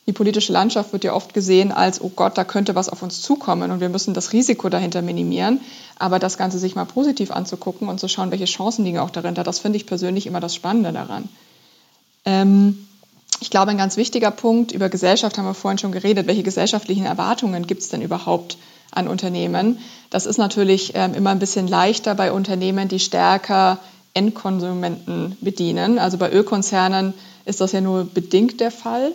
die 0.08 0.14
politische 0.14 0.52
Landschaft 0.52 0.94
wird 0.94 1.04
ja 1.04 1.14
oft 1.14 1.34
gesehen 1.34 1.72
als, 1.72 2.02
oh 2.02 2.12
Gott, 2.16 2.38
da 2.38 2.44
könnte 2.44 2.74
was 2.74 2.90
auf 2.90 3.04
uns 3.04 3.22
zukommen 3.22 3.72
und 3.72 3.82
wir 3.82 3.90
müssen 3.90 4.14
das 4.14 4.34
Risiko 4.34 4.70
dahinter 4.70 5.02
minimieren. 5.02 5.62
Aber 6.00 6.18
das 6.18 6.38
Ganze 6.38 6.58
sich 6.58 6.76
mal 6.76 6.86
positiv 6.86 7.32
anzugucken 7.32 7.88
und 7.88 8.00
zu 8.00 8.08
schauen, 8.08 8.32
welche 8.32 8.46
Chancen 8.46 8.84
liegen 8.84 8.98
auch 8.98 9.12
darin, 9.12 9.36
das 9.36 9.60
finde 9.60 9.78
ich 9.78 9.86
persönlich 9.86 10.26
immer 10.26 10.40
das 10.40 10.56
Spannende 10.56 10.92
daran. 10.92 11.30
Ähm, 12.26 12.88
ich 13.42 13.50
glaube, 13.50 13.72
ein 13.72 13.78
ganz 13.78 13.98
wichtiger 13.98 14.32
Punkt, 14.32 14.72
über 14.72 14.90
Gesellschaft 14.90 15.38
haben 15.38 15.46
wir 15.46 15.54
vorhin 15.54 15.78
schon 15.78 15.92
geredet, 15.92 16.28
welche 16.28 16.44
gesellschaftlichen 16.44 17.06
Erwartungen 17.06 17.68
gibt 17.68 17.82
es 17.82 17.90
denn 17.90 18.02
überhaupt 18.02 18.58
an 18.92 19.08
Unternehmen? 19.08 19.80
Das 20.10 20.26
ist 20.26 20.38
natürlich 20.38 20.94
ähm, 20.96 21.14
immer 21.14 21.30
ein 21.30 21.40
bisschen 21.40 21.68
leichter 21.68 22.16
bei 22.16 22.32
Unternehmen, 22.32 22.88
die 22.88 23.00
stärker 23.00 23.80
Endkonsumenten 24.14 25.38
bedienen. 25.42 26.00
Also 26.00 26.18
bei 26.18 26.32
Ölkonzernen 26.32 27.14
ist 27.46 27.62
das 27.62 27.72
ja 27.72 27.82
nur 27.82 28.04
bedingt 28.06 28.60
der 28.60 28.72
Fall. 28.72 29.12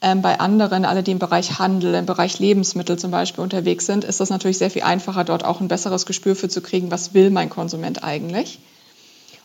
Ähm, 0.00 0.22
bei 0.22 0.38
anderen, 0.38 0.84
alle, 0.84 1.02
die 1.02 1.10
im 1.10 1.18
Bereich 1.18 1.58
Handel, 1.58 1.94
im 1.94 2.06
Bereich 2.06 2.38
Lebensmittel 2.38 2.98
zum 2.98 3.10
Beispiel 3.10 3.42
unterwegs 3.42 3.86
sind, 3.86 4.04
ist 4.04 4.20
das 4.20 4.30
natürlich 4.30 4.58
sehr 4.58 4.70
viel 4.70 4.82
einfacher, 4.82 5.24
dort 5.24 5.44
auch 5.44 5.60
ein 5.60 5.68
besseres 5.68 6.06
Gespür 6.06 6.36
für 6.36 6.48
zu 6.48 6.60
kriegen, 6.60 6.90
was 6.90 7.14
will 7.14 7.30
mein 7.30 7.50
Konsument 7.50 8.04
eigentlich. 8.04 8.60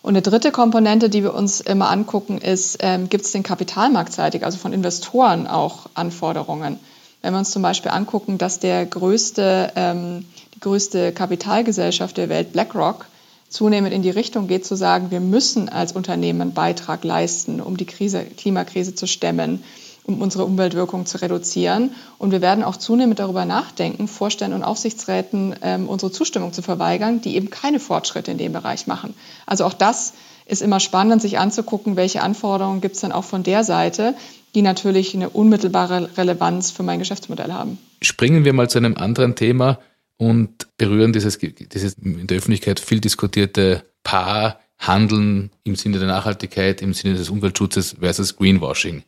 Und 0.03 0.09
eine 0.09 0.21
dritte 0.21 0.51
Komponente, 0.51 1.09
die 1.09 1.23
wir 1.23 1.33
uns 1.33 1.61
immer 1.61 1.89
angucken, 1.89 2.37
ist, 2.37 2.77
ähm, 2.81 3.09
gibt 3.09 3.25
es 3.25 3.31
den 3.31 3.41
kapitalmarktseitig, 3.41 4.45
also 4.45 4.57
von 4.57 4.73
Investoren 4.73 5.47
auch 5.47 5.87
Anforderungen? 5.95 6.77
Wenn 7.21 7.33
wir 7.33 7.39
uns 7.39 7.51
zum 7.51 7.61
Beispiel 7.61 7.89
angucken, 7.89 8.37
dass 8.37 8.59
der 8.59 8.85
größte, 8.85 9.71
ähm, 9.75 10.25
die 10.53 10.59
größte 10.59 11.13
Kapitalgesellschaft 11.13 12.17
der 12.17 12.27
Welt, 12.27 12.51
BlackRock, 12.51 13.05
zunehmend 13.47 13.93
in 13.93 14.01
die 14.01 14.09
Richtung 14.09 14.47
geht, 14.47 14.65
zu 14.65 14.75
sagen, 14.75 15.09
wir 15.09 15.21
müssen 15.21 15.69
als 15.69 15.93
Unternehmen 15.93 16.41
einen 16.41 16.53
Beitrag 16.53 17.03
leisten, 17.03 17.61
um 17.61 17.77
die 17.77 17.85
Krise, 17.85 18.25
Klimakrise 18.25 18.95
zu 18.95 19.07
stemmen, 19.07 19.63
um 20.03 20.21
unsere 20.21 20.45
Umweltwirkung 20.45 21.05
zu 21.05 21.21
reduzieren. 21.21 21.91
Und 22.17 22.31
wir 22.31 22.41
werden 22.41 22.63
auch 22.63 22.77
zunehmend 22.77 23.19
darüber 23.19 23.45
nachdenken, 23.45 24.07
Vorständen 24.07 24.55
und 24.55 24.63
Aufsichtsräten 24.63 25.55
ähm, 25.61 25.87
unsere 25.87 26.11
Zustimmung 26.11 26.53
zu 26.53 26.61
verweigern, 26.61 27.21
die 27.21 27.35
eben 27.35 27.49
keine 27.49 27.79
Fortschritte 27.79 28.31
in 28.31 28.37
dem 28.37 28.53
Bereich 28.53 28.87
machen. 28.87 29.13
Also 29.45 29.65
auch 29.65 29.73
das 29.73 30.13
ist 30.45 30.61
immer 30.61 30.79
spannend, 30.79 31.21
sich 31.21 31.39
anzugucken, 31.39 31.95
welche 31.95 32.21
Anforderungen 32.21 32.81
gibt 32.81 32.95
es 32.95 33.01
dann 33.01 33.11
auch 33.11 33.23
von 33.23 33.43
der 33.43 33.63
Seite, 33.63 34.13
die 34.55 34.61
natürlich 34.61 35.15
eine 35.15 35.29
unmittelbare 35.29 36.17
Relevanz 36.17 36.71
für 36.71 36.83
mein 36.83 36.99
Geschäftsmodell 36.99 37.53
haben. 37.53 37.77
Springen 38.01 38.45
wir 38.45 38.53
mal 38.53 38.69
zu 38.69 38.77
einem 38.77 38.95
anderen 38.97 39.35
Thema 39.35 39.79
und 40.17 40.67
berühren 40.77 41.13
dieses, 41.13 41.37
dieses 41.39 41.93
in 41.95 42.27
der 42.27 42.37
Öffentlichkeit 42.37 42.79
viel 42.79 42.99
diskutierte 42.99 43.83
Paar 44.03 44.59
Handeln 44.77 45.51
im 45.63 45.75
Sinne 45.75 45.99
der 45.99 46.07
Nachhaltigkeit, 46.07 46.81
im 46.81 46.93
Sinne 46.93 47.15
des 47.15 47.29
Umweltschutzes 47.29 47.95
versus 47.99 48.35
Greenwashing. 48.35 49.03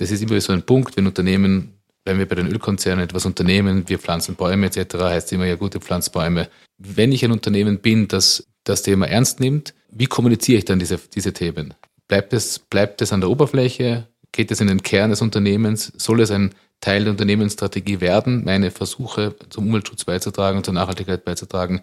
Das 0.00 0.10
ist 0.10 0.22
immer 0.22 0.40
so 0.40 0.54
ein 0.54 0.62
Punkt, 0.62 0.96
wenn 0.96 1.06
Unternehmen, 1.06 1.74
wenn 2.06 2.18
wir 2.18 2.26
bei 2.26 2.34
den 2.34 2.46
Ölkonzernen 2.46 3.04
etwas 3.04 3.26
unternehmen, 3.26 3.86
wir 3.86 3.98
pflanzen 3.98 4.34
Bäume 4.34 4.66
etc., 4.66 4.94
heißt 4.94 5.30
immer 5.34 5.44
ja 5.44 5.56
gute 5.56 5.78
Pflanzbäume. 5.78 6.48
Wenn 6.78 7.12
ich 7.12 7.22
ein 7.22 7.32
Unternehmen 7.32 7.80
bin, 7.80 8.08
das 8.08 8.46
das 8.64 8.82
Thema 8.82 9.08
ernst 9.08 9.40
nimmt, 9.40 9.74
wie 9.90 10.06
kommuniziere 10.06 10.58
ich 10.58 10.64
dann 10.64 10.78
diese, 10.78 10.98
diese 11.14 11.34
Themen? 11.34 11.74
Bleibt 12.08 12.32
es, 12.32 12.58
bleibt 12.58 13.02
es 13.02 13.12
an 13.12 13.20
der 13.20 13.28
Oberfläche? 13.28 14.06
Geht 14.32 14.50
es 14.50 14.62
in 14.62 14.68
den 14.68 14.82
Kern 14.82 15.10
des 15.10 15.20
Unternehmens? 15.20 15.92
Soll 15.98 16.22
es 16.22 16.30
ein 16.30 16.54
Teil 16.80 17.04
der 17.04 17.10
Unternehmensstrategie 17.10 18.00
werden, 18.00 18.44
meine 18.44 18.70
Versuche 18.70 19.36
zum 19.50 19.66
Umweltschutz 19.66 20.04
beizutragen, 20.04 20.64
zur 20.64 20.72
Nachhaltigkeit 20.72 21.26
beizutragen, 21.26 21.82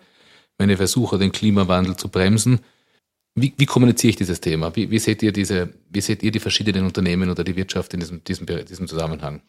meine 0.58 0.76
Versuche, 0.78 1.20
den 1.20 1.32
Klimawandel 1.32 1.98
zu 1.98 2.10
bremsen? 2.10 2.62
Wie, 3.40 3.54
wie 3.56 3.68
kommuniziere 3.68 4.10
ich 4.10 4.16
dieses 4.16 4.42
Thema? 4.42 4.76
Wie, 4.76 4.90
wie, 4.90 4.98
seht 4.98 5.22
ihr 5.22 5.32
diese, 5.32 5.70
wie 5.92 6.02
seht 6.02 6.24
ihr 6.24 6.32
die 6.32 6.40
verschiedenen 6.40 6.86
Unternehmen 6.86 7.30
oder 7.30 7.44
die 7.44 7.56
Wirtschaft 7.56 7.94
in 7.94 8.00
diesem, 8.00 8.24
diesem, 8.24 8.48
diesem 8.48 8.88
Zusammenhang? 8.88 9.42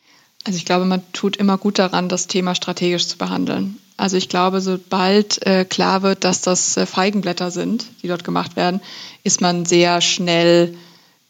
Also 0.44 0.58
ich 0.58 0.66
glaube, 0.66 0.84
man 0.84 1.02
tut 1.14 1.38
immer 1.38 1.56
gut 1.56 1.78
daran, 1.78 2.10
das 2.10 2.26
Thema 2.26 2.54
strategisch 2.54 3.08
zu 3.08 3.16
behandeln. 3.16 3.78
Also 3.96 4.18
ich 4.18 4.28
glaube, 4.28 4.60
sobald 4.60 5.44
äh, 5.46 5.64
klar 5.64 6.02
wird, 6.02 6.24
dass 6.24 6.42
das 6.42 6.76
äh, 6.76 6.84
Feigenblätter 6.84 7.50
sind, 7.50 7.86
die 8.02 8.08
dort 8.08 8.24
gemacht 8.24 8.56
werden, 8.56 8.82
ist 9.24 9.40
man 9.40 9.64
sehr 9.64 10.02
schnell 10.02 10.74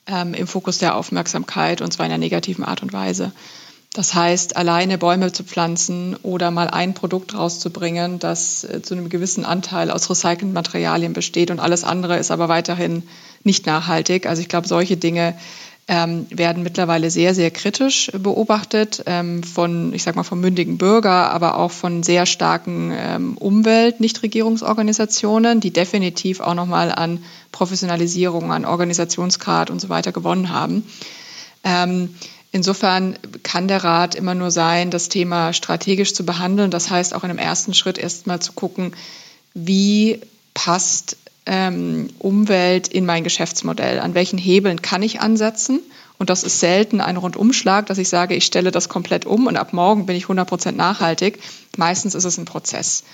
ähm, 0.09 0.35
im 0.35 0.49
Fokus 0.49 0.79
der 0.79 0.97
Aufmerksamkeit 0.97 1.81
und 1.81 1.93
zwar 1.93 2.07
in 2.07 2.13
einer 2.13 2.19
negativen 2.19 2.65
Art 2.65 2.83
und 2.83 2.93
Weise. 2.93 3.31
Das 3.95 4.15
heißt, 4.15 4.57
alleine 4.57 4.99
Bäume 4.99 5.33
zu 5.33 5.45
pflanzen 5.45 6.17
oder 6.23 6.51
mal 6.51 6.69
ein 6.69 6.95
Produkt 6.95 7.35
rauszubringen, 7.35 8.19
das 8.19 8.65
äh, 8.65 8.83
zu 8.83 8.95
einem 8.95 9.09
gewissen 9.09 9.45
Anteil 9.45 9.91
aus 9.91 10.11
recycelten 10.11 10.53
Materialien 10.53 11.15
besteht 11.15 11.51
und 11.51 11.59
alles 11.59 11.85
andere 11.85 12.19
ist 12.19 12.31
aber 12.31 12.49
weiterhin 12.49 13.03
nicht 13.45 13.67
nachhaltig. 13.67 14.27
Also 14.27 14.43
ich 14.43 14.49
glaube, 14.49 14.69
solche 14.69 14.99
Dinge 14.99 15.35
ähm, 15.91 16.27
werden 16.29 16.63
mittlerweile 16.63 17.11
sehr, 17.11 17.35
sehr 17.35 17.51
kritisch 17.51 18.13
beobachtet 18.13 19.03
ähm, 19.07 19.43
von, 19.43 19.95
ich 19.95 20.03
sag 20.03 20.17
mal, 20.17 20.23
vom 20.23 20.41
mündigen 20.41 20.77
Bürger, 20.77 21.31
aber 21.31 21.57
auch 21.57 21.71
von 21.71 22.03
sehr 22.03 22.27
starken 22.27 22.93
ähm, 22.95 23.39
Umwelt-Nichtregierungsorganisationen, 23.39 25.61
die 25.61 25.73
definitiv 25.73 26.41
auch 26.41 26.53
nochmal 26.53 26.93
an 26.93 27.25
Professionalisierung, 27.53 28.53
an 28.53 28.67
Organisationsgrad 28.67 29.71
und 29.71 29.81
so 29.81 29.89
weiter 29.89 30.13
gewonnen 30.13 30.51
haben. 30.51 30.85
Ähm, 31.65 32.15
Insofern 32.51 33.19
kann 33.43 33.69
der 33.69 33.85
Rat 33.85 34.15
immer 34.15 34.35
nur 34.35 34.51
sein, 34.51 34.91
das 34.91 35.09
Thema 35.09 35.53
strategisch 35.53 36.15
zu 36.15 36.25
behandeln. 36.25 36.71
Das 36.71 36.91
heißt 36.91 37.15
auch 37.15 37.25
in 37.25 37.31
einem 37.31 37.39
ersten 37.39 37.75
Schritt 37.75 37.99
erstmal 37.99 38.41
zu 38.41 38.53
gucken, 38.53 38.93
wie 39.55 40.21
passt 40.55 41.17
ähm, 41.45 42.09
Umwelt 42.19 42.89
in 42.89 43.05
mein 43.05 43.25
Geschäftsmodell? 43.25 44.01
An 44.01 44.15
welchen 44.15 44.39
Hebeln 44.39 44.81
kann 44.83 45.03
ich 45.03 45.21
ansetzen? 45.21 45.81
Und 46.19 46.31
das 46.31 46.43
ist 46.43 46.59
selten 46.59 47.01
ein 47.01 47.17
Rundumschlag, 47.17 47.87
dass 47.87 47.99
ich 47.99 48.09
sage, 48.09 48.35
ich 48.35 48.45
stelle 48.45 48.71
das 48.71 48.89
komplett 48.89 49.25
um 49.25 49.47
und 49.47 49.57
ab 49.57 49.73
morgen 49.73 50.07
bin 50.07 50.17
ich 50.17 50.25
100 50.25 50.49
Prozent 50.49 50.77
nachhaltig. 50.77 51.39
Meistens 51.77 52.15
ist 52.15 52.25
es 52.25 52.39
ein 52.39 52.45
Prozess. 52.45 53.05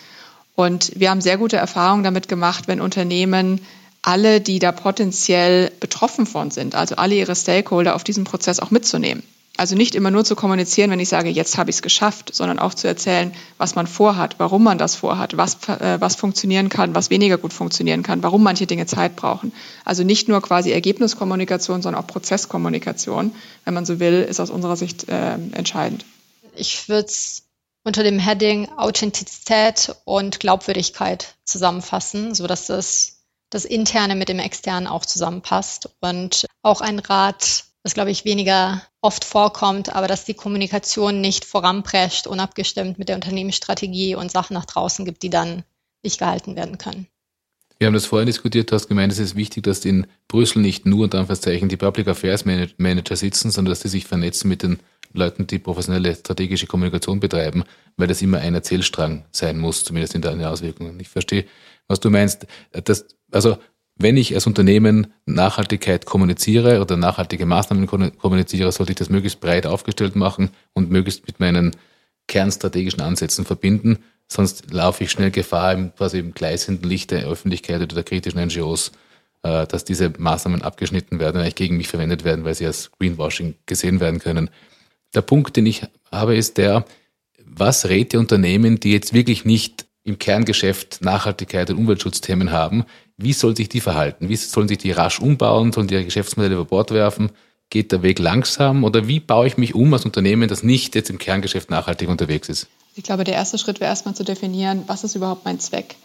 Und 0.55 0.93
wir 0.97 1.11
haben 1.11 1.21
sehr 1.21 1.37
gute 1.37 1.57
Erfahrungen 1.57 2.05
damit 2.05 2.29
gemacht, 2.29 2.67
wenn 2.67 2.81
Unternehmen 2.81 3.61
alle, 4.05 4.43
die 4.43 4.59
da 4.59 4.71
potenziell 4.71 5.73
betroffen 5.81 6.27
von 6.27 6.51
sind, 6.51 6.75
also 6.75 6.97
alle 6.97 7.15
ihre 7.15 7.35
Stakeholder 7.35 7.95
auf 7.95 8.05
diesem 8.05 8.25
Prozess 8.25 8.61
auch 8.61 8.71
mitzunehmen. 8.71 9.23
Also 9.57 9.77
nicht 9.77 9.95
immer 9.95 10.11
nur 10.11 10.25
zu 10.25 10.35
kommunizieren, 10.35 10.91
wenn 10.91 11.01
ich 11.01 11.09
sage, 11.09 11.31
jetzt 11.31 11.57
habe 11.57 11.71
ich 11.71 11.77
es 11.77 11.83
geschafft, 11.83 12.35
sondern 12.35 12.59
auch 12.59 12.75
zu 12.75 12.89
erzählen, 12.89 13.33
was 13.57 13.77
man 13.77 13.87
vorhat, 13.87 14.35
warum 14.39 14.65
man 14.65 14.79
das 14.79 14.97
vorhat, 14.97 15.37
was, 15.37 15.69
äh, 15.69 16.01
was 16.01 16.17
funktionieren 16.17 16.69
kann, 16.69 16.95
was 16.95 17.09
weniger 17.09 17.39
gut 17.39 17.53
funktionieren 17.53 18.03
kann, 18.03 18.23
warum 18.23 18.43
manche 18.43 18.67
Dinge 18.67 18.87
Zeit 18.87 19.17
brauchen. 19.17 19.53
Also 19.85 20.03
nicht 20.03 20.29
nur 20.29 20.43
quasi 20.43 20.73
Ergebniskommunikation, 20.73 21.83
sondern 21.83 22.03
auch 22.03 22.09
Prozesskommunikation, 22.09 23.33
wenn 23.65 23.75
man 23.75 23.87
so 23.87 24.01
will, 24.01 24.27
ist 24.29 24.41
aus 24.41 24.51
unserer 24.51 24.77
Sicht 24.77 25.09
äh, 25.09 25.35
entscheidend. 25.53 26.05
Ich 26.57 26.89
würde 26.89 27.07
es 27.07 27.45
unter 27.85 28.03
dem 28.03 28.19
Heading 28.19 28.69
Authentizität 28.77 29.95
und 30.05 30.41
Glaubwürdigkeit 30.41 31.37
zusammenfassen, 31.45 32.35
sodass 32.35 32.67
das 32.67 33.14
das 33.55 33.65
Interne 33.65 34.17
mit 34.17 34.29
dem 34.29 34.41
Externen 34.41 34.89
auch 34.89 35.07
zusammenpasst. 35.07 35.89
Und 36.01 36.47
auch 36.63 36.81
ein 36.81 36.99
Rat, 36.99 37.65
das 37.83 37.95
glaube 37.95 38.11
ich 38.11 38.25
weniger 38.25 38.83
oft 39.01 39.25
vorkommt, 39.25 39.95
aber 39.95 40.09
dass 40.09 40.25
die 40.25 40.35
Kommunikation 40.35 41.21
nicht 41.21 41.45
voranprescht, 41.45 42.27
unabgestimmt 42.27 42.99
mit 42.99 43.09
der 43.09 43.17
Unternehmensstrategie 43.17 44.17
und 44.17 44.31
Sachen 44.31 44.55
nach 44.55 44.65
draußen 44.65 45.05
gibt, 45.05 45.23
die 45.23 45.31
dann 45.31 45.63
nicht 46.03 46.19
gehalten 46.19 46.57
werden 46.57 46.79
können. 46.79 47.07
Wir 47.79 47.87
haben 47.87 47.95
das 47.95 48.07
vorhin 48.07 48.27
diskutiert, 48.27 48.71
du 48.71 48.75
hast 48.77 48.89
gemeint, 48.89 49.13
es 49.13 49.19
ist 49.19 49.37
wichtig, 49.37 49.65
dass 49.65 49.85
in 49.85 50.07
Brüssel 50.29 50.63
nicht 50.63 50.87
nur 50.87 51.05
unter 51.05 51.19
Anführungszeichen 51.19 51.69
die 51.69 51.77
Public 51.77 52.09
Affairs 52.09 52.45
Manager 52.45 53.17
sitzen, 53.17 53.51
sondern 53.51 53.73
dass 53.73 53.81
die 53.81 53.89
sich 53.89 54.07
vernetzen 54.07 54.49
mit 54.49 54.63
den 54.63 54.79
Leuten, 55.15 55.47
die 55.47 55.59
professionelle 55.59 56.15
strategische 56.15 56.67
Kommunikation 56.67 57.21
betreiben, 57.21 57.65
weil 57.97 58.09
das 58.09 58.23
immer 58.23 58.39
ein 58.39 58.55
Erzählstrang 58.55 59.25
sein 59.31 59.59
muss, 59.59 59.85
zumindest 59.85 60.15
in 60.15 60.23
der 60.23 60.51
Auswirkungen. 60.51 60.99
Ich 61.01 61.09
verstehe, 61.09 61.45
was 61.89 62.01
du 62.01 62.11
meinst. 62.11 62.47
Das 62.73 63.07
also 63.31 63.59
wenn 63.97 64.17
ich 64.17 64.35
als 64.35 64.47
Unternehmen 64.47 65.13
Nachhaltigkeit 65.25 66.05
kommuniziere 66.05 66.81
oder 66.81 66.97
nachhaltige 66.97 67.47
Maßnahmen 67.47 67.87
kommuniziere, 68.19 68.73
sollte 68.73 68.93
ich 68.93 68.99
das 68.99 69.09
möglichst 69.09 69.41
breit 69.41 69.67
aufgestellt 69.67 70.17
machen 70.17 70.51
und 70.73 70.91
möglichst 70.91 71.27
mit 71.27 71.39
meinen 71.39 71.77
kernstrategischen 72.27 73.01
Ansätzen 73.01 73.45
verbinden. 73.45 73.99
Sonst 74.27 74.73
laufe 74.73 75.05
ich 75.05 75.11
schnell 75.11 75.31
Gefahr, 75.31 75.75
im, 75.75 75.95
quasi 75.95 76.19
im 76.19 76.35
gleißenden 76.35 76.89
Licht 76.89 77.11
der 77.11 77.27
Öffentlichkeit 77.27 77.83
oder 77.83 77.95
der 77.95 78.05
kritischen 78.05 78.45
NGOs, 78.45 78.93
äh, 79.43 79.67
dass 79.67 79.85
diese 79.85 80.13
Maßnahmen 80.17 80.63
abgeschnitten 80.63 81.21
werden 81.21 81.37
und 81.37 81.43
eigentlich 81.43 81.55
gegen 81.55 81.77
mich 81.77 81.89
verwendet 81.89 82.25
werden, 82.25 82.45
weil 82.45 82.55
sie 82.55 82.67
als 82.67 82.91
Greenwashing 82.99 83.55
gesehen 83.67 84.01
werden 84.01 84.19
können. 84.19 84.51
Der 85.15 85.23
Punkt, 85.23 85.57
den 85.57 85.67
ich 85.67 85.83
habe, 86.11 86.37
ist 86.37 86.59
der, 86.59 86.85
was 87.45 87.89
rät 87.89 88.13
ihr 88.13 88.21
Unternehmen, 88.21 88.81
die 88.81 88.93
jetzt 88.93 89.13
wirklich 89.13 89.45
nicht 89.45 89.87
im 90.03 90.19
Kerngeschäft 90.19 91.01
Nachhaltigkeit 91.01 91.71
und 91.71 91.79
Umweltschutzthemen 91.79 92.53
haben, 92.53 92.85
wie 93.17 93.33
soll 93.33 93.57
sich 93.57 93.69
die 93.69 93.81
verhalten? 93.81 94.29
Wie 94.29 94.37
sollen 94.37 94.69
sich 94.69 94.79
die 94.79 94.91
rasch 94.91 95.21
umbauen? 95.21 95.73
Sollen 95.73 95.87
die 95.87 95.95
ihre 95.95 96.05
Geschäftsmodelle 96.05 96.55
über 96.55 96.65
Bord 96.65 96.91
werfen? 96.91 97.31
Geht 97.71 97.93
der 97.93 98.03
Weg 98.03 98.19
langsam? 98.19 98.85
Oder 98.85 99.09
wie 99.09 99.21
baue 99.21 99.47
ich 99.47 99.57
mich 99.57 99.75
um 99.75 99.93
als 99.95 100.05
Unternehmen, 100.05 100.49
das 100.49 100.63
nicht 100.63 100.95
jetzt 100.95 101.11
im 101.11 101.19
Kerngeschäft 101.19 101.71
nachhaltig 101.71 102.09
unterwegs 102.09 102.49
ist? 102.49 102.67
Ich 102.97 103.05
glaube, 103.05 103.25
der 103.25 103.35
erste 103.35 103.59
Schritt 103.59 103.81
wäre 103.81 103.91
erstmal 103.91 104.15
zu 104.15 104.25
definieren, 104.25 104.85
was 104.87 105.05
ist 105.05 105.15
überhaupt 105.15 105.45
mein 105.45 105.61
Zweck? 105.61 105.97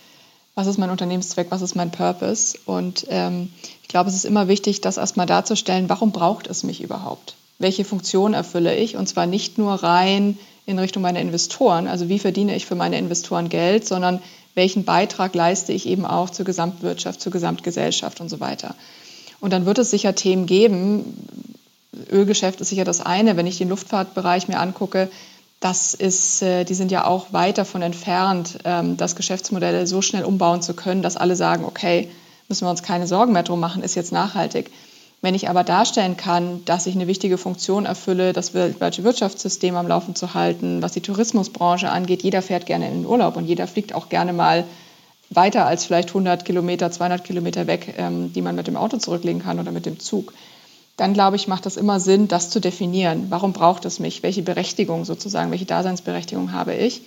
Was 0.55 0.67
ist 0.67 0.77
mein 0.77 0.89
Unternehmenszweck? 0.89 1.47
Was 1.49 1.61
ist 1.61 1.75
mein 1.75 1.91
Purpose? 1.91 2.57
Und 2.65 3.05
ähm, 3.09 3.49
ich 3.81 3.87
glaube, 3.87 4.09
es 4.09 4.15
ist 4.15 4.25
immer 4.25 4.47
wichtig, 4.47 4.81
das 4.81 4.97
erstmal 4.97 5.25
darzustellen, 5.25 5.89
warum 5.89 6.11
braucht 6.11 6.47
es 6.47 6.63
mich 6.63 6.81
überhaupt? 6.81 7.35
Welche 7.59 7.85
Funktion 7.85 8.33
erfülle 8.33 8.75
ich? 8.75 8.95
Und 8.95 9.07
zwar 9.07 9.25
nicht 9.25 9.57
nur 9.57 9.73
rein 9.73 10.37
in 10.65 10.79
Richtung 10.79 11.03
meiner 11.03 11.19
Investoren, 11.19 11.87
also 11.87 12.09
wie 12.09 12.19
verdiene 12.19 12.55
ich 12.55 12.65
für 12.65 12.75
meine 12.75 12.97
Investoren 12.97 13.49
Geld, 13.49 13.85
sondern 13.85 14.21
welchen 14.55 14.85
Beitrag 14.85 15.35
leiste 15.35 15.73
ich 15.73 15.85
eben 15.85 16.05
auch 16.05 16.29
zur 16.29 16.45
Gesamtwirtschaft, 16.45 17.21
zur 17.21 17.31
Gesamtgesellschaft 17.31 18.21
und 18.21 18.29
so 18.29 18.39
weiter. 18.39 18.75
Und 19.39 19.51
dann 19.51 19.65
wird 19.65 19.77
es 19.77 19.91
sicher 19.91 20.15
Themen 20.15 20.45
geben. 20.45 21.27
Ölgeschäft 22.11 22.61
ist 22.61 22.69
sicher 22.69 22.83
das 22.85 23.01
eine. 23.01 23.37
Wenn 23.37 23.47
ich 23.47 23.57
den 23.57 23.69
Luftfahrtbereich 23.69 24.47
mir 24.47 24.59
angucke, 24.59 25.09
das 25.59 25.93
ist, 25.93 26.41
äh, 26.41 26.63
die 26.63 26.73
sind 26.73 26.91
ja 26.91 27.05
auch 27.05 27.33
weit 27.33 27.57
davon 27.57 27.81
entfernt, 27.81 28.59
ähm, 28.63 28.95
das 28.95 29.15
Geschäftsmodell 29.15 29.85
so 29.87 30.01
schnell 30.01 30.23
umbauen 30.23 30.61
zu 30.61 30.73
können, 30.73 31.01
dass 31.01 31.17
alle 31.17 31.35
sagen, 31.35 31.65
okay, 31.65 32.09
müssen 32.47 32.65
wir 32.65 32.71
uns 32.71 32.83
keine 32.83 33.07
Sorgen 33.07 33.33
mehr 33.33 33.43
drum 33.43 33.59
machen, 33.59 33.83
ist 33.83 33.95
jetzt 33.95 34.11
nachhaltig. 34.11 34.71
Wenn 35.21 35.35
ich 35.35 35.49
aber 35.49 35.65
darstellen 35.65 36.15
kann, 36.15 36.63
dass 36.63 36.85
ich 36.85 36.95
eine 36.95 37.07
wichtige 37.07 37.37
Funktion 37.37 37.85
erfülle, 37.85 38.31
das 38.31 38.53
weltweite 38.53 39.03
Wirtschaftssystem 39.03 39.75
am 39.75 39.87
Laufen 39.87 40.15
zu 40.15 40.33
halten, 40.33 40.81
was 40.81 40.93
die 40.93 41.01
Tourismusbranche 41.01 41.89
angeht, 41.89 42.23
jeder 42.23 42.41
fährt 42.41 42.65
gerne 42.65 42.87
in 42.87 43.01
den 43.01 43.05
Urlaub 43.05 43.35
und 43.35 43.45
jeder 43.45 43.67
fliegt 43.67 43.93
auch 43.93 44.07
gerne 44.07 44.31
mal 44.31 44.63
weiter 45.29 45.65
als 45.65 45.85
vielleicht 45.85 46.09
100 46.09 46.45
Kilometer, 46.45 46.89
200 46.89 47.23
Kilometer 47.23 47.67
weg, 47.67 47.95
ähm, 47.97 48.31
die 48.31 48.41
man 48.41 48.55
mit 48.55 48.67
dem 48.67 48.77
Auto 48.77 48.97
zurücklegen 48.97 49.41
kann 49.41 49.59
oder 49.59 49.71
mit 49.71 49.85
dem 49.85 49.99
Zug, 49.99 50.33
dann 50.95 51.13
glaube 51.13 51.35
ich, 51.35 51.47
macht 51.47 51.65
das 51.65 51.77
immer 51.77 51.99
Sinn, 51.99 52.27
das 52.27 52.49
zu 52.49 52.59
definieren. 52.59 53.27
Warum 53.29 53.53
braucht 53.53 53.85
es 53.85 53.99
mich? 53.99 54.23
Welche 54.23 54.41
Berechtigung 54.41 55.05
sozusagen, 55.05 55.51
welche 55.51 55.65
Daseinsberechtigung 55.65 56.51
habe 56.51 56.73
ich? 56.75 57.01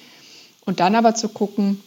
Und 0.65 0.81
dann 0.81 0.95
aber 0.95 1.15
zu 1.15 1.29
gucken, 1.29 1.83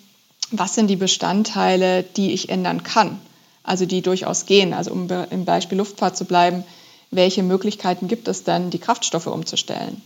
was 0.51 0.75
sind 0.75 0.87
die 0.87 0.97
Bestandteile, 0.97 2.03
die 2.03 2.31
ich 2.31 2.49
ändern 2.49 2.83
kann? 2.83 3.19
Also 3.65 3.85
die 3.85 4.01
durchaus 4.01 4.45
gehen. 4.45 4.73
Also 4.73 4.91
um 4.91 5.07
im 5.29 5.45
Beispiel 5.45 5.77
Luftfahrt 5.77 6.15
zu 6.15 6.25
bleiben, 6.25 6.63
welche 7.11 7.43
Möglichkeiten 7.43 8.07
gibt 8.07 8.27
es 8.27 8.43
denn, 8.43 8.69
die 8.69 8.79
Kraftstoffe 8.79 9.27
umzustellen? 9.27 10.01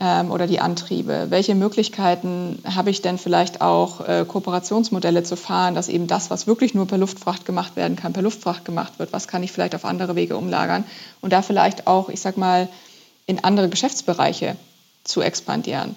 ähm, 0.00 0.30
oder 0.30 0.46
die 0.46 0.60
Antriebe? 0.60 1.26
Welche 1.28 1.54
Möglichkeiten 1.54 2.62
habe 2.64 2.90
ich 2.90 3.02
denn 3.02 3.18
vielleicht 3.18 3.60
auch, 3.60 4.00
äh, 4.00 4.24
Kooperationsmodelle 4.26 5.22
zu 5.22 5.36
fahren, 5.36 5.74
dass 5.74 5.88
eben 5.88 6.06
das, 6.06 6.30
was 6.30 6.46
wirklich 6.46 6.74
nur 6.74 6.86
per 6.86 6.98
Luftfracht 6.98 7.44
gemacht 7.44 7.76
werden 7.76 7.96
kann, 7.96 8.12
per 8.12 8.22
Luftfracht 8.22 8.64
gemacht 8.64 8.98
wird? 8.98 9.12
Was 9.12 9.28
kann 9.28 9.42
ich 9.42 9.52
vielleicht 9.52 9.74
auf 9.74 9.84
andere 9.84 10.16
Wege 10.16 10.36
umlagern? 10.36 10.84
Und 11.20 11.32
da 11.32 11.42
vielleicht 11.42 11.86
auch, 11.86 12.08
ich 12.08 12.20
sag 12.20 12.36
mal, 12.36 12.68
in 13.26 13.44
andere 13.44 13.68
Geschäftsbereiche 13.68 14.56
zu 15.04 15.20
expandieren. 15.20 15.94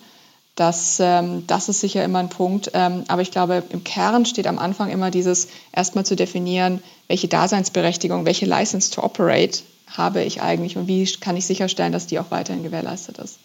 Das, 0.55 0.99
ähm, 0.99 1.47
das 1.47 1.69
ist 1.69 1.79
sicher 1.79 2.03
immer 2.03 2.19
ein 2.19 2.29
Punkt. 2.29 2.71
Ähm, 2.73 3.05
aber 3.07 3.21
ich 3.21 3.31
glaube, 3.31 3.63
im 3.69 3.83
Kern 3.83 4.25
steht 4.25 4.47
am 4.47 4.59
Anfang 4.59 4.89
immer 4.89 5.09
dieses, 5.09 5.47
erstmal 5.71 6.05
zu 6.05 6.15
definieren, 6.15 6.83
welche 7.07 7.27
Daseinsberechtigung, 7.27 8.25
welche 8.25 8.45
License 8.45 8.91
to 8.91 9.03
Operate 9.03 9.59
habe 9.87 10.23
ich 10.23 10.41
eigentlich 10.41 10.77
und 10.77 10.87
wie 10.87 11.05
kann 11.19 11.37
ich 11.37 11.45
sicherstellen, 11.45 11.91
dass 11.91 12.07
die 12.07 12.19
auch 12.19 12.31
weiterhin 12.31 12.63
gewährleistet 12.63 13.17
ist 13.17 13.39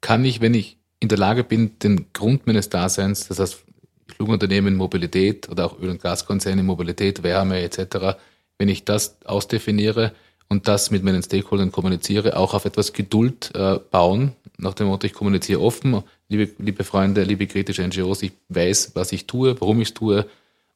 kann 0.00 0.24
ich, 0.24 0.40
wenn 0.40 0.54
ich 0.54 0.76
in 0.98 1.08
der 1.08 1.18
Lage 1.18 1.44
bin, 1.44 1.78
den 1.78 2.06
Grund 2.12 2.46
meines 2.46 2.68
Daseins, 2.68 3.28
das 3.28 3.38
heißt 3.38 3.64
Flugunternehmen, 4.08 4.76
Mobilität 4.76 5.48
oder 5.48 5.66
auch 5.66 5.78
Öl- 5.78 5.90
und 5.90 6.02
Gaskonzerne, 6.02 6.62
Mobilität, 6.62 7.22
Wärme 7.22 7.60
etc., 7.60 8.18
wenn 8.58 8.68
ich 8.68 8.84
das 8.84 9.16
ausdefiniere 9.24 10.12
und 10.48 10.68
das 10.68 10.90
mit 10.90 11.02
meinen 11.02 11.22
Stakeholdern 11.22 11.72
kommuniziere, 11.72 12.36
auch 12.36 12.52
auf 12.52 12.64
etwas 12.64 12.92
Geduld 12.92 13.52
äh, 13.54 13.78
bauen, 13.90 14.32
nach 14.60 14.74
dem 14.74 14.88
Motto, 14.88 15.06
ich 15.06 15.12
kommuniziere 15.12 15.60
offen, 15.60 16.02
liebe, 16.28 16.50
liebe 16.58 16.84
Freunde, 16.84 17.24
liebe 17.24 17.46
kritische 17.46 17.86
NGOs, 17.86 18.22
ich 18.22 18.32
weiß, 18.48 18.92
was 18.94 19.12
ich 19.12 19.26
tue, 19.26 19.60
warum 19.60 19.80
ich 19.80 19.88
es 19.88 19.94
tue 19.94 20.26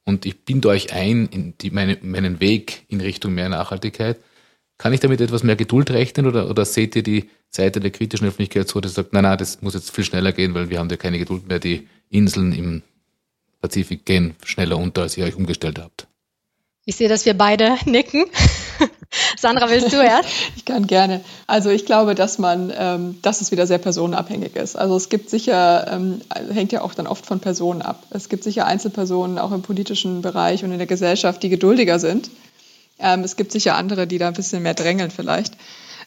und 0.05 0.25
ich 0.25 0.43
binde 0.43 0.69
euch 0.69 0.93
ein 0.93 1.27
in 1.27 1.57
die, 1.59 1.71
meine, 1.71 1.97
meinen 2.01 2.39
Weg 2.39 2.83
in 2.87 3.01
Richtung 3.01 3.33
mehr 3.33 3.49
Nachhaltigkeit. 3.49 4.17
Kann 4.77 4.93
ich 4.93 4.99
damit 4.99 5.21
etwas 5.21 5.43
mehr 5.43 5.55
Geduld 5.55 5.89
rechnen 5.91 6.27
oder, 6.27 6.49
oder 6.49 6.65
seht 6.65 6.95
ihr 6.95 7.03
die 7.03 7.29
Seite 7.49 7.79
der 7.79 7.91
kritischen 7.91 8.27
Öffentlichkeit 8.27 8.67
so, 8.67 8.81
dass 8.81 8.93
sagt, 8.93 9.13
nein, 9.13 9.23
nein, 9.23 9.37
das 9.37 9.61
muss 9.61 9.73
jetzt 9.73 9.91
viel 9.91 10.03
schneller 10.03 10.33
gehen, 10.33 10.53
weil 10.53 10.69
wir 10.69 10.79
haben 10.79 10.89
ja 10.89 10.97
keine 10.97 11.17
Geduld 11.17 11.47
mehr. 11.47 11.59
Die 11.59 11.87
Inseln 12.09 12.51
im 12.51 12.81
Pazifik 13.61 14.05
gehen 14.05 14.35
schneller 14.43 14.77
unter, 14.77 15.03
als 15.03 15.17
ihr 15.17 15.25
euch 15.25 15.35
umgestellt 15.35 15.79
habt. 15.79 16.07
Ich 16.87 16.97
sehe, 16.97 17.09
dass 17.09 17.25
wir 17.25 17.35
beide 17.35 17.77
nicken. 17.85 18.25
Sandra, 19.37 19.69
willst 19.69 19.91
du 19.91 19.97
erst? 19.97 20.29
Ich 20.55 20.65
kann 20.65 20.87
gerne. 20.87 21.21
Also 21.47 21.69
ich 21.69 21.85
glaube, 21.85 22.15
dass 22.15 22.37
man, 22.37 22.73
ähm, 22.75 23.19
dass 23.21 23.41
es 23.41 23.51
wieder 23.51 23.67
sehr 23.67 23.77
personenabhängig 23.77 24.55
ist. 24.55 24.75
Also 24.75 24.95
es 24.95 25.09
gibt 25.09 25.29
sicher, 25.29 25.91
ähm, 25.91 26.21
hängt 26.51 26.71
ja 26.71 26.81
auch 26.81 26.93
dann 26.93 27.07
oft 27.07 27.25
von 27.25 27.39
Personen 27.39 27.81
ab. 27.81 28.03
Es 28.09 28.29
gibt 28.29 28.43
sicher 28.43 28.65
Einzelpersonen 28.65 29.37
auch 29.37 29.51
im 29.51 29.61
politischen 29.61 30.21
Bereich 30.21 30.63
und 30.63 30.71
in 30.71 30.79
der 30.79 30.87
Gesellschaft, 30.87 31.43
die 31.43 31.49
geduldiger 31.49 31.99
sind. 31.99 32.29
Ähm, 32.99 33.21
es 33.21 33.35
gibt 33.35 33.51
sicher 33.51 33.75
andere, 33.75 34.07
die 34.07 34.17
da 34.17 34.27
ein 34.27 34.33
bisschen 34.33 34.63
mehr 34.63 34.73
drängeln 34.73 35.11
vielleicht. 35.11 35.53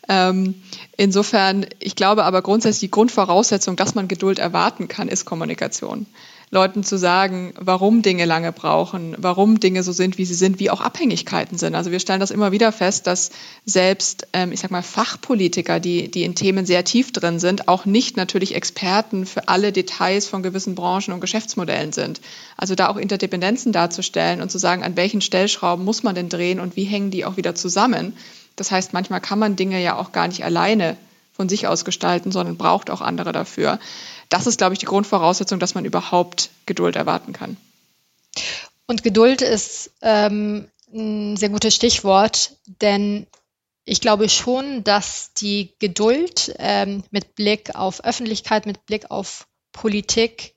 Ähm, 0.08 0.62
insofern, 0.96 1.66
ich 1.78 1.94
glaube 1.94 2.24
aber 2.24 2.42
grundsätzlich, 2.42 2.80
die 2.80 2.90
Grundvoraussetzung, 2.90 3.76
dass 3.76 3.94
man 3.94 4.08
Geduld 4.08 4.38
erwarten 4.38 4.88
kann, 4.88 5.08
ist 5.08 5.24
Kommunikation. 5.24 6.06
Leuten 6.50 6.84
zu 6.84 6.96
sagen, 6.96 7.52
warum 7.58 8.02
Dinge 8.02 8.24
lange 8.24 8.52
brauchen, 8.52 9.14
warum 9.18 9.60
Dinge 9.60 9.82
so 9.82 9.92
sind, 9.92 10.18
wie 10.18 10.24
sie 10.24 10.34
sind, 10.34 10.60
wie 10.60 10.70
auch 10.70 10.80
Abhängigkeiten 10.80 11.58
sind. 11.58 11.74
Also 11.74 11.90
wir 11.90 12.00
stellen 12.00 12.20
das 12.20 12.30
immer 12.30 12.52
wieder 12.52 12.72
fest, 12.72 13.06
dass 13.06 13.30
selbst, 13.64 14.26
ähm, 14.32 14.52
ich 14.52 14.60
sag 14.60 14.70
mal, 14.70 14.82
Fachpolitiker, 14.82 15.80
die, 15.80 16.10
die 16.10 16.24
in 16.24 16.34
Themen 16.34 16.64
sehr 16.66 16.84
tief 16.84 17.12
drin 17.12 17.38
sind, 17.38 17.68
auch 17.68 17.84
nicht 17.84 18.16
natürlich 18.16 18.54
Experten 18.54 19.26
für 19.26 19.48
alle 19.48 19.72
Details 19.72 20.26
von 20.26 20.42
gewissen 20.42 20.74
Branchen 20.74 21.12
und 21.12 21.20
Geschäftsmodellen 21.20 21.92
sind. 21.92 22.20
Also 22.56 22.74
da 22.74 22.88
auch 22.88 22.96
Interdependenzen 22.96 23.72
darzustellen 23.72 24.40
und 24.40 24.50
zu 24.50 24.58
sagen, 24.58 24.82
an 24.82 24.96
welchen 24.96 25.20
Stellschrauben 25.20 25.84
muss 25.84 26.02
man 26.02 26.14
denn 26.14 26.28
drehen 26.28 26.60
und 26.60 26.76
wie 26.76 26.84
hängen 26.84 27.10
die 27.10 27.24
auch 27.24 27.36
wieder 27.36 27.54
zusammen 27.54 28.14
das 28.58 28.72
heißt, 28.72 28.92
manchmal 28.92 29.20
kann 29.20 29.38
man 29.38 29.54
Dinge 29.54 29.80
ja 29.80 29.96
auch 29.96 30.10
gar 30.10 30.26
nicht 30.26 30.44
alleine 30.44 30.96
von 31.38 31.48
sich 31.48 31.68
aus 31.68 31.84
gestalten, 31.84 32.32
sondern 32.32 32.56
braucht 32.56 32.90
auch 32.90 33.00
andere 33.00 33.30
dafür. 33.30 33.78
Das 34.28 34.48
ist, 34.48 34.58
glaube 34.58 34.72
ich, 34.72 34.80
die 34.80 34.86
Grundvoraussetzung, 34.86 35.60
dass 35.60 35.76
man 35.76 35.84
überhaupt 35.84 36.50
Geduld 36.66 36.96
erwarten 36.96 37.32
kann. 37.32 37.56
Und 38.88 39.04
Geduld 39.04 39.40
ist 39.40 39.92
ähm, 40.02 40.66
ein 40.92 41.36
sehr 41.36 41.50
gutes 41.50 41.76
Stichwort, 41.76 42.56
denn 42.82 43.28
ich 43.84 44.00
glaube 44.00 44.28
schon, 44.28 44.82
dass 44.82 45.32
die 45.34 45.70
Geduld 45.78 46.54
ähm, 46.58 47.04
mit 47.12 47.36
Blick 47.36 47.76
auf 47.76 48.04
Öffentlichkeit, 48.04 48.66
mit 48.66 48.84
Blick 48.86 49.12
auf 49.12 49.46
Politik 49.70 50.54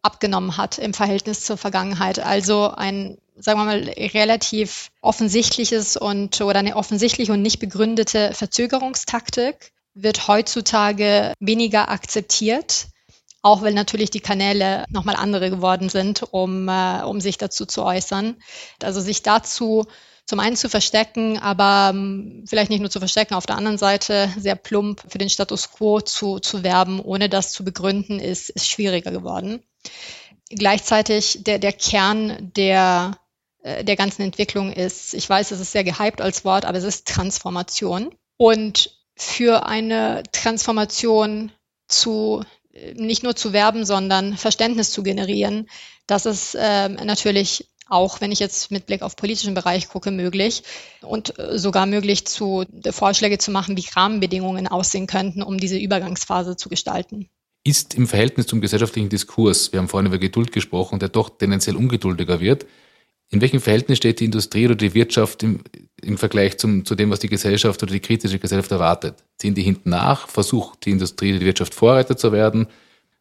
abgenommen 0.00 0.56
hat 0.56 0.78
im 0.78 0.94
Verhältnis 0.94 1.44
zur 1.44 1.58
Vergangenheit. 1.58 2.18
Also 2.18 2.70
ein 2.70 3.18
sagen 3.36 3.58
wir 3.58 3.64
mal, 3.64 3.88
relativ 4.14 4.90
offensichtliches 5.00 5.96
und 5.96 6.40
oder 6.40 6.60
eine 6.60 6.76
offensichtliche 6.76 7.32
und 7.32 7.42
nicht 7.42 7.58
begründete 7.58 8.32
Verzögerungstaktik 8.32 9.73
wird 9.94 10.28
heutzutage 10.28 11.32
weniger 11.40 11.88
akzeptiert, 11.88 12.86
auch 13.42 13.62
weil 13.62 13.74
natürlich 13.74 14.10
die 14.10 14.20
Kanäle 14.20 14.84
nochmal 14.88 15.16
andere 15.16 15.50
geworden 15.50 15.88
sind, 15.88 16.22
um, 16.22 16.68
äh, 16.68 17.02
um 17.02 17.20
sich 17.20 17.38
dazu 17.38 17.66
zu 17.66 17.84
äußern. 17.84 18.36
Also 18.82 19.00
sich 19.00 19.22
dazu 19.22 19.86
zum 20.26 20.40
einen 20.40 20.56
zu 20.56 20.68
verstecken, 20.68 21.38
aber 21.38 21.90
ähm, 21.94 22.44
vielleicht 22.48 22.70
nicht 22.70 22.80
nur 22.80 22.90
zu 22.90 22.98
verstecken, 22.98 23.34
auf 23.34 23.46
der 23.46 23.56
anderen 23.56 23.78
Seite 23.78 24.32
sehr 24.38 24.56
plump 24.56 25.02
für 25.06 25.18
den 25.18 25.28
Status 25.28 25.70
quo 25.70 26.00
zu, 26.00 26.38
zu 26.38 26.62
werben, 26.62 27.00
ohne 27.00 27.28
das 27.28 27.52
zu 27.52 27.62
begründen, 27.64 28.18
ist, 28.18 28.48
ist 28.48 28.68
schwieriger 28.68 29.10
geworden. 29.10 29.62
Gleichzeitig 30.48 31.44
der, 31.44 31.58
der 31.58 31.72
Kern 31.72 32.52
der 32.56 33.18
äh, 33.64 33.84
der 33.84 33.96
ganzen 33.96 34.22
Entwicklung 34.22 34.72
ist, 34.72 35.14
ich 35.14 35.28
weiß, 35.28 35.50
es 35.50 35.60
ist 35.60 35.72
sehr 35.72 35.84
gehypt 35.84 36.20
als 36.20 36.44
Wort, 36.44 36.64
aber 36.64 36.78
es 36.78 36.84
ist 36.84 37.08
Transformation. 37.08 38.14
Und 38.36 39.03
für 39.16 39.66
eine 39.66 40.22
Transformation 40.32 41.52
zu 41.88 42.42
äh, 42.72 42.94
nicht 42.94 43.22
nur 43.22 43.36
zu 43.36 43.52
werben, 43.52 43.84
sondern 43.84 44.36
Verständnis 44.36 44.90
zu 44.90 45.02
generieren, 45.02 45.68
das 46.06 46.26
ist 46.26 46.54
äh, 46.54 46.88
natürlich 46.88 47.68
auch, 47.88 48.20
wenn 48.20 48.32
ich 48.32 48.38
jetzt 48.38 48.70
mit 48.70 48.86
Blick 48.86 49.02
auf 49.02 49.16
politischen 49.16 49.54
Bereich 49.54 49.88
gucke, 49.88 50.10
möglich 50.10 50.62
und 51.02 51.38
äh, 51.38 51.58
sogar 51.58 51.86
möglich 51.86 52.26
zu 52.26 52.64
Vorschläge 52.90 53.38
zu 53.38 53.50
machen, 53.50 53.76
wie 53.76 53.84
Rahmenbedingungen 53.94 54.66
aussehen 54.66 55.06
könnten, 55.06 55.42
um 55.42 55.58
diese 55.58 55.78
Übergangsphase 55.78 56.56
zu 56.56 56.68
gestalten. 56.68 57.28
Ist 57.62 57.94
im 57.94 58.06
Verhältnis 58.06 58.46
zum 58.46 58.60
gesellschaftlichen 58.60 59.08
Diskurs, 59.08 59.72
wir 59.72 59.80
haben 59.80 59.88
vorhin 59.88 60.06
über 60.06 60.18
Geduld 60.18 60.52
gesprochen, 60.52 60.98
der 60.98 61.08
doch 61.08 61.30
tendenziell 61.30 61.76
ungeduldiger 61.76 62.40
wird, 62.40 62.66
in 63.34 63.40
welchem 63.40 63.60
Verhältnis 63.60 63.98
steht 63.98 64.20
die 64.20 64.26
Industrie 64.26 64.66
oder 64.66 64.76
die 64.76 64.94
Wirtschaft 64.94 65.42
im, 65.42 65.60
im 66.00 66.18
Vergleich 66.18 66.56
zum, 66.56 66.84
zu 66.84 66.94
dem, 66.94 67.10
was 67.10 67.18
die 67.18 67.28
Gesellschaft 67.28 67.82
oder 67.82 67.92
die 67.92 68.00
kritische 68.00 68.38
Gesellschaft 68.38 68.70
erwartet? 68.70 69.16
Ziehen 69.38 69.56
die 69.56 69.62
hinten 69.62 69.90
nach? 69.90 70.28
Versucht 70.28 70.86
die 70.86 70.92
Industrie, 70.92 71.32
die 71.32 71.44
Wirtschaft 71.44 71.74
Vorreiter 71.74 72.16
zu 72.16 72.30
werden? 72.30 72.68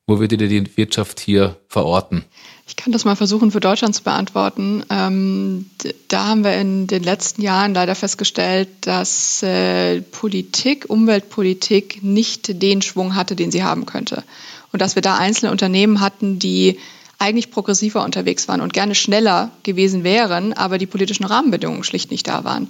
Wo 0.06 0.20
würdet 0.20 0.42
ihr 0.42 0.48
die 0.48 0.78
Wirtschaft 0.78 1.20
hier 1.20 1.58
verorten? 1.68 2.26
Ich 2.68 2.76
kann 2.76 2.94
das 2.94 3.06
mal 3.06 3.16
versuchen 3.16 3.52
für 3.52 3.60
Deutschland 3.60 3.96
zu 3.96 4.04
beantworten. 4.04 4.84
Ähm, 4.92 5.72
da 6.10 6.28
haben 6.28 6.44
wir 6.44 6.56
in 6.58 6.86
den 6.86 7.02
letzten 7.02 7.42
Jahren 7.42 7.74
leider 7.74 7.96
festgestellt, 7.96 8.70
dass 8.82 9.42
äh, 9.42 10.02
Politik, 10.02 10.90
Umweltpolitik 10.90 12.04
nicht 12.04 12.62
den 12.62 12.84
Schwung 12.84 13.16
hatte, 13.16 13.36
den 13.36 13.50
sie 13.50 13.64
haben 13.64 13.88
könnte. 13.88 14.24
Und 14.72 14.82
dass 14.82 14.94
wir 14.94 15.02
da 15.02 15.18
einzelne 15.18 15.52
Unternehmen 15.52 16.02
hatten, 16.02 16.38
die 16.38 16.78
eigentlich 17.24 17.52
progressiver 17.52 18.04
unterwegs 18.04 18.50
waren 18.50 18.60
und 18.60 18.74
gerne 18.74 18.96
schneller 18.96 19.52
gewesen 19.64 20.04
wären, 20.04 20.52
aber 20.52 20.78
die 20.78 20.86
politischen 20.86 21.24
Rahmenbedingungen 21.24 21.86
schlicht 21.86 22.12
nicht 22.12 22.28
da 22.28 22.44
waren. 22.44 22.70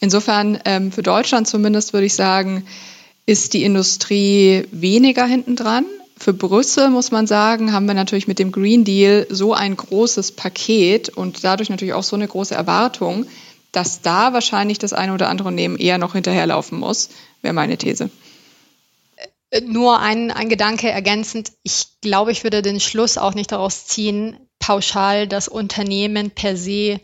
Insofern, 0.00 0.58
ähm, 0.64 0.90
für 0.90 1.02
Deutschland 1.02 1.46
zumindest 1.46 1.92
würde 1.92 2.06
ich 2.06 2.14
sagen, 2.14 2.64
ist 3.26 3.52
die 3.52 3.64
Industrie 3.64 4.66
weniger 4.72 5.26
hintendran. 5.26 5.84
Für 6.16 6.32
Brüssel 6.32 6.88
muss 6.88 7.10
man 7.10 7.26
sagen, 7.26 7.72
haben 7.72 7.86
wir 7.86 7.94
natürlich 7.94 8.26
mit 8.26 8.38
dem 8.38 8.50
Green 8.50 8.84
Deal 8.84 9.26
so 9.28 9.52
ein 9.52 9.76
großes 9.76 10.32
Paket 10.32 11.10
und 11.10 11.44
dadurch 11.44 11.68
natürlich 11.68 11.94
auch 11.94 12.02
so 12.02 12.16
eine 12.16 12.26
große 12.26 12.54
Erwartung, 12.54 13.26
dass 13.72 14.00
da 14.00 14.32
wahrscheinlich 14.32 14.78
das 14.78 14.92
eine 14.92 15.12
oder 15.12 15.28
andere 15.28 15.48
Unternehmen 15.48 15.76
eher 15.76 15.98
noch 15.98 16.14
hinterherlaufen 16.14 16.78
muss, 16.78 17.10
wäre 17.42 17.54
meine 17.54 17.76
These. 17.76 18.10
Nur 19.60 20.00
ein, 20.00 20.30
ein 20.30 20.48
Gedanke 20.48 20.90
ergänzend. 20.90 21.52
Ich 21.62 22.00
glaube, 22.00 22.32
ich 22.32 22.42
würde 22.42 22.62
den 22.62 22.80
Schluss 22.80 23.18
auch 23.18 23.34
nicht 23.34 23.52
daraus 23.52 23.86
ziehen, 23.86 24.38
pauschal, 24.58 25.26
dass 25.28 25.48
Unternehmen 25.48 26.30
per 26.30 26.56
se 26.56 27.00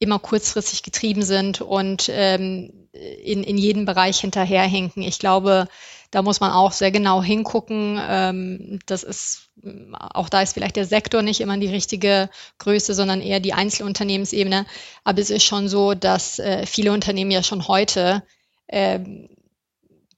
immer 0.00 0.18
kurzfristig 0.18 0.82
getrieben 0.82 1.22
sind 1.22 1.60
und 1.60 2.08
ähm, 2.12 2.88
in, 2.92 3.44
in 3.44 3.56
jedem 3.58 3.84
Bereich 3.84 4.20
hinterherhinken. 4.20 5.02
Ich 5.02 5.18
glaube, 5.18 5.68
Da 6.14 6.22
muss 6.22 6.38
man 6.38 6.52
auch 6.52 6.70
sehr 6.70 6.92
genau 6.92 7.24
hingucken. 7.24 8.00
Ähm, 8.00 8.78
das 8.86 9.02
ist, 9.02 9.48
auch 9.92 10.28
da 10.28 10.42
ist 10.42 10.52
vielleicht 10.54 10.76
der 10.76 10.84
Sektor 10.86 11.22
nicht 11.22 11.40
immer 11.40 11.58
die 11.58 11.66
richtige 11.66 12.30
Größe, 12.58 12.94
sondern 12.94 13.20
eher 13.20 13.40
die 13.40 13.52
Einzelunternehmensebene. 13.52 14.64
Aber 15.02 15.20
es 15.20 15.30
ist 15.30 15.42
schon 15.42 15.68
so, 15.68 15.94
dass 15.94 16.38
äh, 16.38 16.66
viele 16.66 16.92
Unternehmen 16.92 17.32
ja 17.32 17.42
schon 17.42 17.66
heute 17.66 18.22
ähm, 18.68 19.28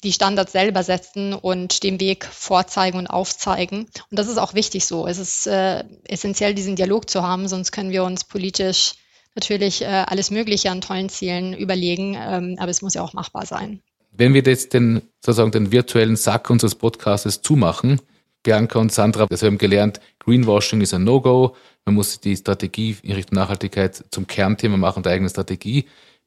die 0.03 0.13
Standards 0.13 0.53
selber 0.53 0.83
setzen 0.83 1.33
und 1.33 1.83
den 1.83 2.01
Weg 2.01 2.25
vorzeigen 2.25 2.99
und 2.99 3.07
aufzeigen. 3.07 3.87
Und 4.11 4.19
das 4.19 4.29
ist 4.29 4.39
auch 4.39 4.55
wichtig 4.55 4.87
so. 4.87 5.07
Es 5.07 5.19
ist 5.19 5.47
äh, 5.47 5.85
essentiell, 6.05 6.55
diesen 6.55 6.77
Dialog 6.77 7.09
zu 7.09 7.23
haben, 7.23 7.49
sonst 7.49 7.73
können 7.73 7.91
wir 7.91 8.05
uns 8.05 8.25
politisch 8.25 8.95
natürlich 9.35 9.83
äh, 9.83 9.87
alles 9.87 10.31
Mögliche 10.31 10.71
an 10.71 10.81
tollen 10.81 11.09
Zielen 11.09 11.55
überlegen, 11.55 12.17
ähm, 12.19 12.57
aber 12.59 12.71
es 12.71 12.83
muss 12.83 12.95
ja 12.95 13.03
auch 13.03 13.13
machbar 13.13 13.47
sein. 13.47 13.81
Wenn 14.11 14.33
wir 14.33 14.43
jetzt 14.43 14.73
den, 14.73 15.03
sozusagen 15.21 15.53
den 15.53 15.73
virtuellen 15.73 16.17
Sack 16.17 16.49
unseres 16.49 16.75
Podcastes 16.75 17.43
zumachen, 17.43 18.01
Bianca 18.43 18.79
und 18.79 18.93
Sandra, 18.93 19.27
das 19.27 19.43
haben 19.43 19.59
gelernt, 19.59 20.01
Greenwashing 20.21 20.81
ist 20.81 20.95
ein 20.95 21.05
No-Go. 21.05 21.55
Man 21.85 21.95
muss 21.97 22.21
die 22.21 22.37
Strategie 22.37 22.97
in 23.03 23.13
Richtung 23.13 23.37
Nachhaltigkeit 23.37 24.05
zum 24.11 24.27
Kernthema 24.27 24.77
machen, 24.77 25.03
der 25.03 25.13
eigenen 25.13 25.29
Strategie. 25.29 25.85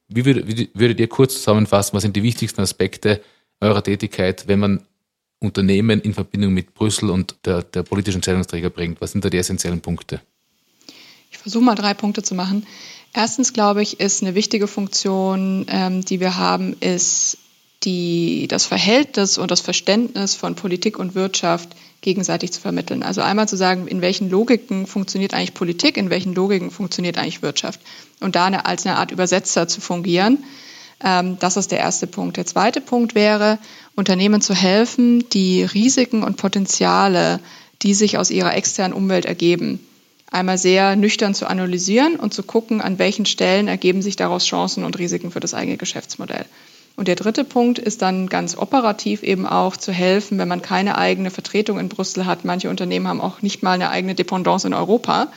Wie 0.07 0.25
würdet, 0.25 0.47
wie 0.47 0.69
würdet 0.73 0.99
ihr 0.99 1.07
kurz 1.07 1.35
zusammenfassen, 1.35 1.95
was 1.95 2.03
sind 2.03 2.15
die 2.15 2.23
wichtigsten 2.23 2.61
Aspekte 2.61 3.21
eurer 3.61 3.83
Tätigkeit, 3.83 4.47
wenn 4.47 4.59
man 4.59 4.81
Unternehmen 5.39 6.01
in 6.01 6.13
Verbindung 6.13 6.53
mit 6.53 6.73
Brüssel 6.73 7.09
und 7.09 7.35
der, 7.45 7.63
der 7.63 7.83
politischen 7.83 8.17
Entscheidungsträger 8.17 8.69
bringt? 8.69 9.01
Was 9.01 9.13
sind 9.13 9.23
da 9.23 9.29
die 9.29 9.37
essentiellen 9.37 9.81
Punkte? 9.81 10.21
Ich 11.31 11.37
versuche 11.37 11.63
mal 11.63 11.75
drei 11.75 11.93
Punkte 11.93 12.23
zu 12.23 12.35
machen. 12.35 12.65
Erstens, 13.13 13.53
glaube 13.53 13.81
ich, 13.81 13.99
ist 13.99 14.21
eine 14.21 14.35
wichtige 14.35 14.67
Funktion, 14.67 15.65
ähm, 15.69 16.03
die 16.03 16.19
wir 16.19 16.35
haben, 16.35 16.75
ist 16.79 17.37
die, 17.83 18.47
das 18.49 18.65
Verhältnis 18.65 19.37
und 19.37 19.51
das 19.51 19.61
Verständnis 19.61 20.35
von 20.35 20.55
Politik 20.55 20.99
und 20.99 21.15
Wirtschaft 21.15 21.69
gegenseitig 22.01 22.51
zu 22.51 22.61
vermitteln. 22.61 23.03
Also 23.03 23.21
einmal 23.21 23.47
zu 23.47 23.55
sagen, 23.55 23.87
in 23.87 24.01
welchen 24.01 24.29
Logiken 24.29 24.85
funktioniert 24.85 25.33
eigentlich 25.33 25.53
Politik, 25.53 25.97
in 25.97 26.09
welchen 26.09 26.33
Logiken 26.33 26.71
funktioniert 26.71 27.17
eigentlich 27.17 27.41
Wirtschaft. 27.41 27.79
Und 28.19 28.35
da 28.35 28.45
eine, 28.45 28.65
als 28.65 28.85
eine 28.85 28.97
Art 28.97 29.11
Übersetzer 29.11 29.67
zu 29.67 29.81
fungieren. 29.81 30.43
Ähm, 31.03 31.37
das 31.39 31.57
ist 31.57 31.71
der 31.71 31.79
erste 31.79 32.07
Punkt. 32.07 32.37
Der 32.37 32.45
zweite 32.45 32.81
Punkt 32.81 33.15
wäre, 33.15 33.57
Unternehmen 33.95 34.41
zu 34.41 34.53
helfen, 34.53 35.27
die 35.29 35.63
Risiken 35.63 36.23
und 36.23 36.37
Potenziale, 36.37 37.39
die 37.81 37.93
sich 37.93 38.17
aus 38.17 38.31
ihrer 38.31 38.55
externen 38.55 38.93
Umwelt 38.93 39.25
ergeben, 39.25 39.79
einmal 40.31 40.57
sehr 40.57 40.95
nüchtern 40.95 41.33
zu 41.33 41.47
analysieren 41.47 42.15
und 42.15 42.33
zu 42.33 42.43
gucken, 42.43 42.81
an 42.81 42.99
welchen 42.99 43.25
Stellen 43.25 43.67
ergeben 43.67 44.01
sich 44.01 44.15
daraus 44.15 44.45
Chancen 44.45 44.83
und 44.83 44.99
Risiken 44.99 45.31
für 45.31 45.39
das 45.39 45.53
eigene 45.53 45.77
Geschäftsmodell. 45.77 46.45
Und 46.95 47.07
der 47.07 47.15
dritte 47.15 47.45
Punkt 47.45 47.79
ist 47.79 48.01
dann 48.01 48.27
ganz 48.27 48.57
operativ 48.57 49.23
eben 49.23 49.45
auch 49.45 49.77
zu 49.77 49.93
helfen, 49.93 50.37
wenn 50.37 50.49
man 50.49 50.61
keine 50.61 50.97
eigene 50.97 51.31
Vertretung 51.31 51.79
in 51.79 51.87
Brüssel 51.87 52.25
hat. 52.25 52.43
Manche 52.43 52.69
Unternehmen 52.69 53.07
haben 53.07 53.21
auch 53.21 53.41
nicht 53.41 53.63
mal 53.63 53.71
eine 53.71 53.89
eigene 53.89 54.15
Dependance 54.15 54.67
in 54.67 54.73
Europa. 54.73 55.31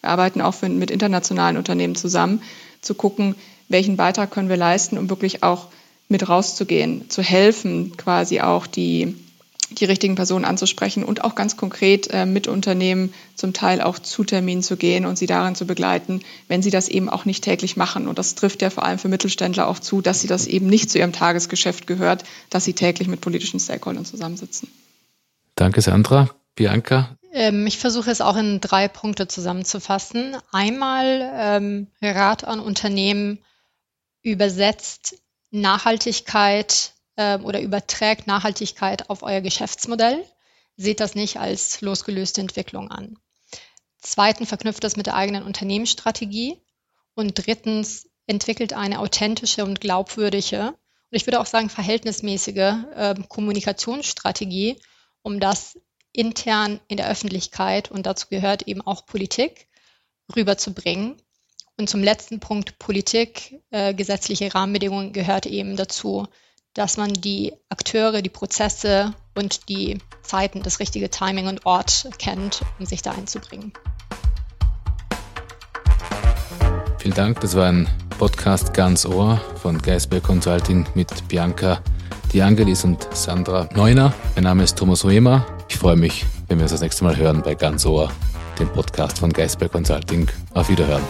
Wir 0.00 0.10
arbeiten 0.10 0.40
auch 0.40 0.62
mit 0.62 0.92
internationalen 0.92 1.56
Unternehmen 1.56 1.96
zusammen, 1.96 2.40
zu 2.82 2.94
gucken, 2.94 3.34
welchen 3.68 3.96
Beitrag 3.96 4.30
können 4.30 4.48
wir 4.48 4.56
leisten, 4.56 4.98
um 4.98 5.10
wirklich 5.10 5.42
auch 5.42 5.68
mit 6.08 6.28
rauszugehen, 6.28 7.10
zu 7.10 7.22
helfen, 7.22 7.96
quasi 7.96 8.40
auch 8.40 8.66
die 8.66 9.14
die 9.70 9.84
richtigen 9.84 10.14
Personen 10.14 10.44
anzusprechen 10.44 11.04
und 11.04 11.24
auch 11.24 11.34
ganz 11.34 11.56
konkret 11.56 12.08
äh, 12.10 12.26
mit 12.26 12.48
Unternehmen 12.48 13.12
zum 13.34 13.52
Teil 13.52 13.80
auch 13.80 13.98
zu 13.98 14.24
Terminen 14.24 14.62
zu 14.62 14.76
gehen 14.76 15.04
und 15.04 15.18
sie 15.18 15.26
darin 15.26 15.54
zu 15.54 15.66
begleiten, 15.66 16.22
wenn 16.48 16.62
sie 16.62 16.70
das 16.70 16.88
eben 16.88 17.08
auch 17.08 17.24
nicht 17.24 17.44
täglich 17.44 17.76
machen. 17.76 18.08
Und 18.08 18.18
das 18.18 18.34
trifft 18.34 18.62
ja 18.62 18.70
vor 18.70 18.84
allem 18.84 18.98
für 18.98 19.08
Mittelständler 19.08 19.68
auch 19.68 19.78
zu, 19.78 20.00
dass 20.00 20.20
sie 20.20 20.26
das 20.26 20.46
eben 20.46 20.66
nicht 20.66 20.90
zu 20.90 20.98
ihrem 20.98 21.12
Tagesgeschäft 21.12 21.86
gehört, 21.86 22.24
dass 22.50 22.64
sie 22.64 22.72
täglich 22.72 23.08
mit 23.08 23.20
politischen 23.20 23.60
Stakeholdern 23.60 24.04
zusammensitzen. 24.04 24.68
Danke, 25.54 25.82
Sandra. 25.82 26.30
Bianca? 26.54 27.16
Ähm, 27.32 27.66
ich 27.66 27.78
versuche 27.78 28.10
es 28.10 28.20
auch 28.20 28.36
in 28.36 28.60
drei 28.60 28.88
Punkte 28.88 29.28
zusammenzufassen. 29.28 30.36
Einmal 30.50 31.30
ähm, 31.36 31.86
Rat 32.02 32.44
an 32.44 32.58
Unternehmen 32.58 33.38
übersetzt 34.30 35.16
Nachhaltigkeit 35.50 36.92
ähm, 37.16 37.44
oder 37.44 37.60
überträgt 37.60 38.26
Nachhaltigkeit 38.26 39.10
auf 39.10 39.22
euer 39.22 39.40
Geschäftsmodell. 39.40 40.24
Seht 40.76 41.00
das 41.00 41.14
nicht 41.14 41.38
als 41.38 41.80
losgelöste 41.80 42.40
Entwicklung 42.40 42.90
an. 42.90 43.18
Zweitens 44.00 44.48
verknüpft 44.48 44.84
das 44.84 44.96
mit 44.96 45.06
der 45.06 45.16
eigenen 45.16 45.42
Unternehmensstrategie. 45.42 46.60
Und 47.14 47.34
drittens 47.34 48.08
entwickelt 48.26 48.72
eine 48.72 49.00
authentische 49.00 49.64
und 49.64 49.80
glaubwürdige 49.80 50.74
und 51.10 51.16
ich 51.16 51.26
würde 51.26 51.40
auch 51.40 51.46
sagen 51.46 51.70
verhältnismäßige 51.70 52.84
äh, 52.94 53.14
Kommunikationsstrategie, 53.28 54.78
um 55.22 55.40
das 55.40 55.78
intern 56.12 56.80
in 56.88 56.98
der 56.98 57.08
Öffentlichkeit 57.08 57.90
und 57.90 58.04
dazu 58.04 58.26
gehört 58.28 58.62
eben 58.62 58.82
auch 58.82 59.06
Politik 59.06 59.68
rüberzubringen. 60.34 61.16
Und 61.80 61.88
zum 61.88 62.02
letzten 62.02 62.40
Punkt 62.40 62.80
Politik, 62.80 63.60
äh, 63.70 63.94
gesetzliche 63.94 64.52
Rahmenbedingungen 64.52 65.12
gehört 65.12 65.46
eben 65.46 65.76
dazu, 65.76 66.26
dass 66.74 66.96
man 66.96 67.12
die 67.12 67.52
Akteure, 67.68 68.20
die 68.20 68.30
Prozesse 68.30 69.14
und 69.36 69.68
die 69.68 69.98
Zeiten, 70.22 70.62
das 70.64 70.80
richtige 70.80 71.08
Timing 71.08 71.46
und 71.46 71.66
Ort 71.66 72.08
kennt, 72.18 72.62
um 72.80 72.86
sich 72.86 73.02
da 73.02 73.12
einzubringen. 73.12 73.72
Vielen 76.98 77.14
Dank. 77.14 77.40
Das 77.40 77.54
war 77.54 77.68
ein 77.68 77.88
Podcast 78.18 78.74
ganz 78.74 79.06
Ohr 79.06 79.40
von 79.62 79.80
Geisberg 79.80 80.24
Consulting 80.24 80.84
mit 80.94 81.28
Bianca 81.28 81.80
Diangelis 82.32 82.82
und 82.82 83.06
Sandra 83.14 83.68
Neuner. 83.74 84.12
Mein 84.34 84.44
Name 84.44 84.64
ist 84.64 84.76
Thomas 84.76 85.04
Ruemer. 85.04 85.46
Ich 85.68 85.76
freue 85.76 85.96
mich, 85.96 86.26
wenn 86.48 86.58
wir 86.58 86.64
uns 86.64 86.72
das 86.72 86.80
nächste 86.80 87.04
Mal 87.04 87.16
hören 87.16 87.40
bei 87.42 87.54
Ganz 87.54 87.86
Ohr, 87.86 88.10
dem 88.58 88.68
Podcast 88.68 89.20
von 89.20 89.32
Geisberg 89.32 89.70
Consulting. 89.70 90.28
Auf 90.54 90.68
Wiederhören. 90.68 91.04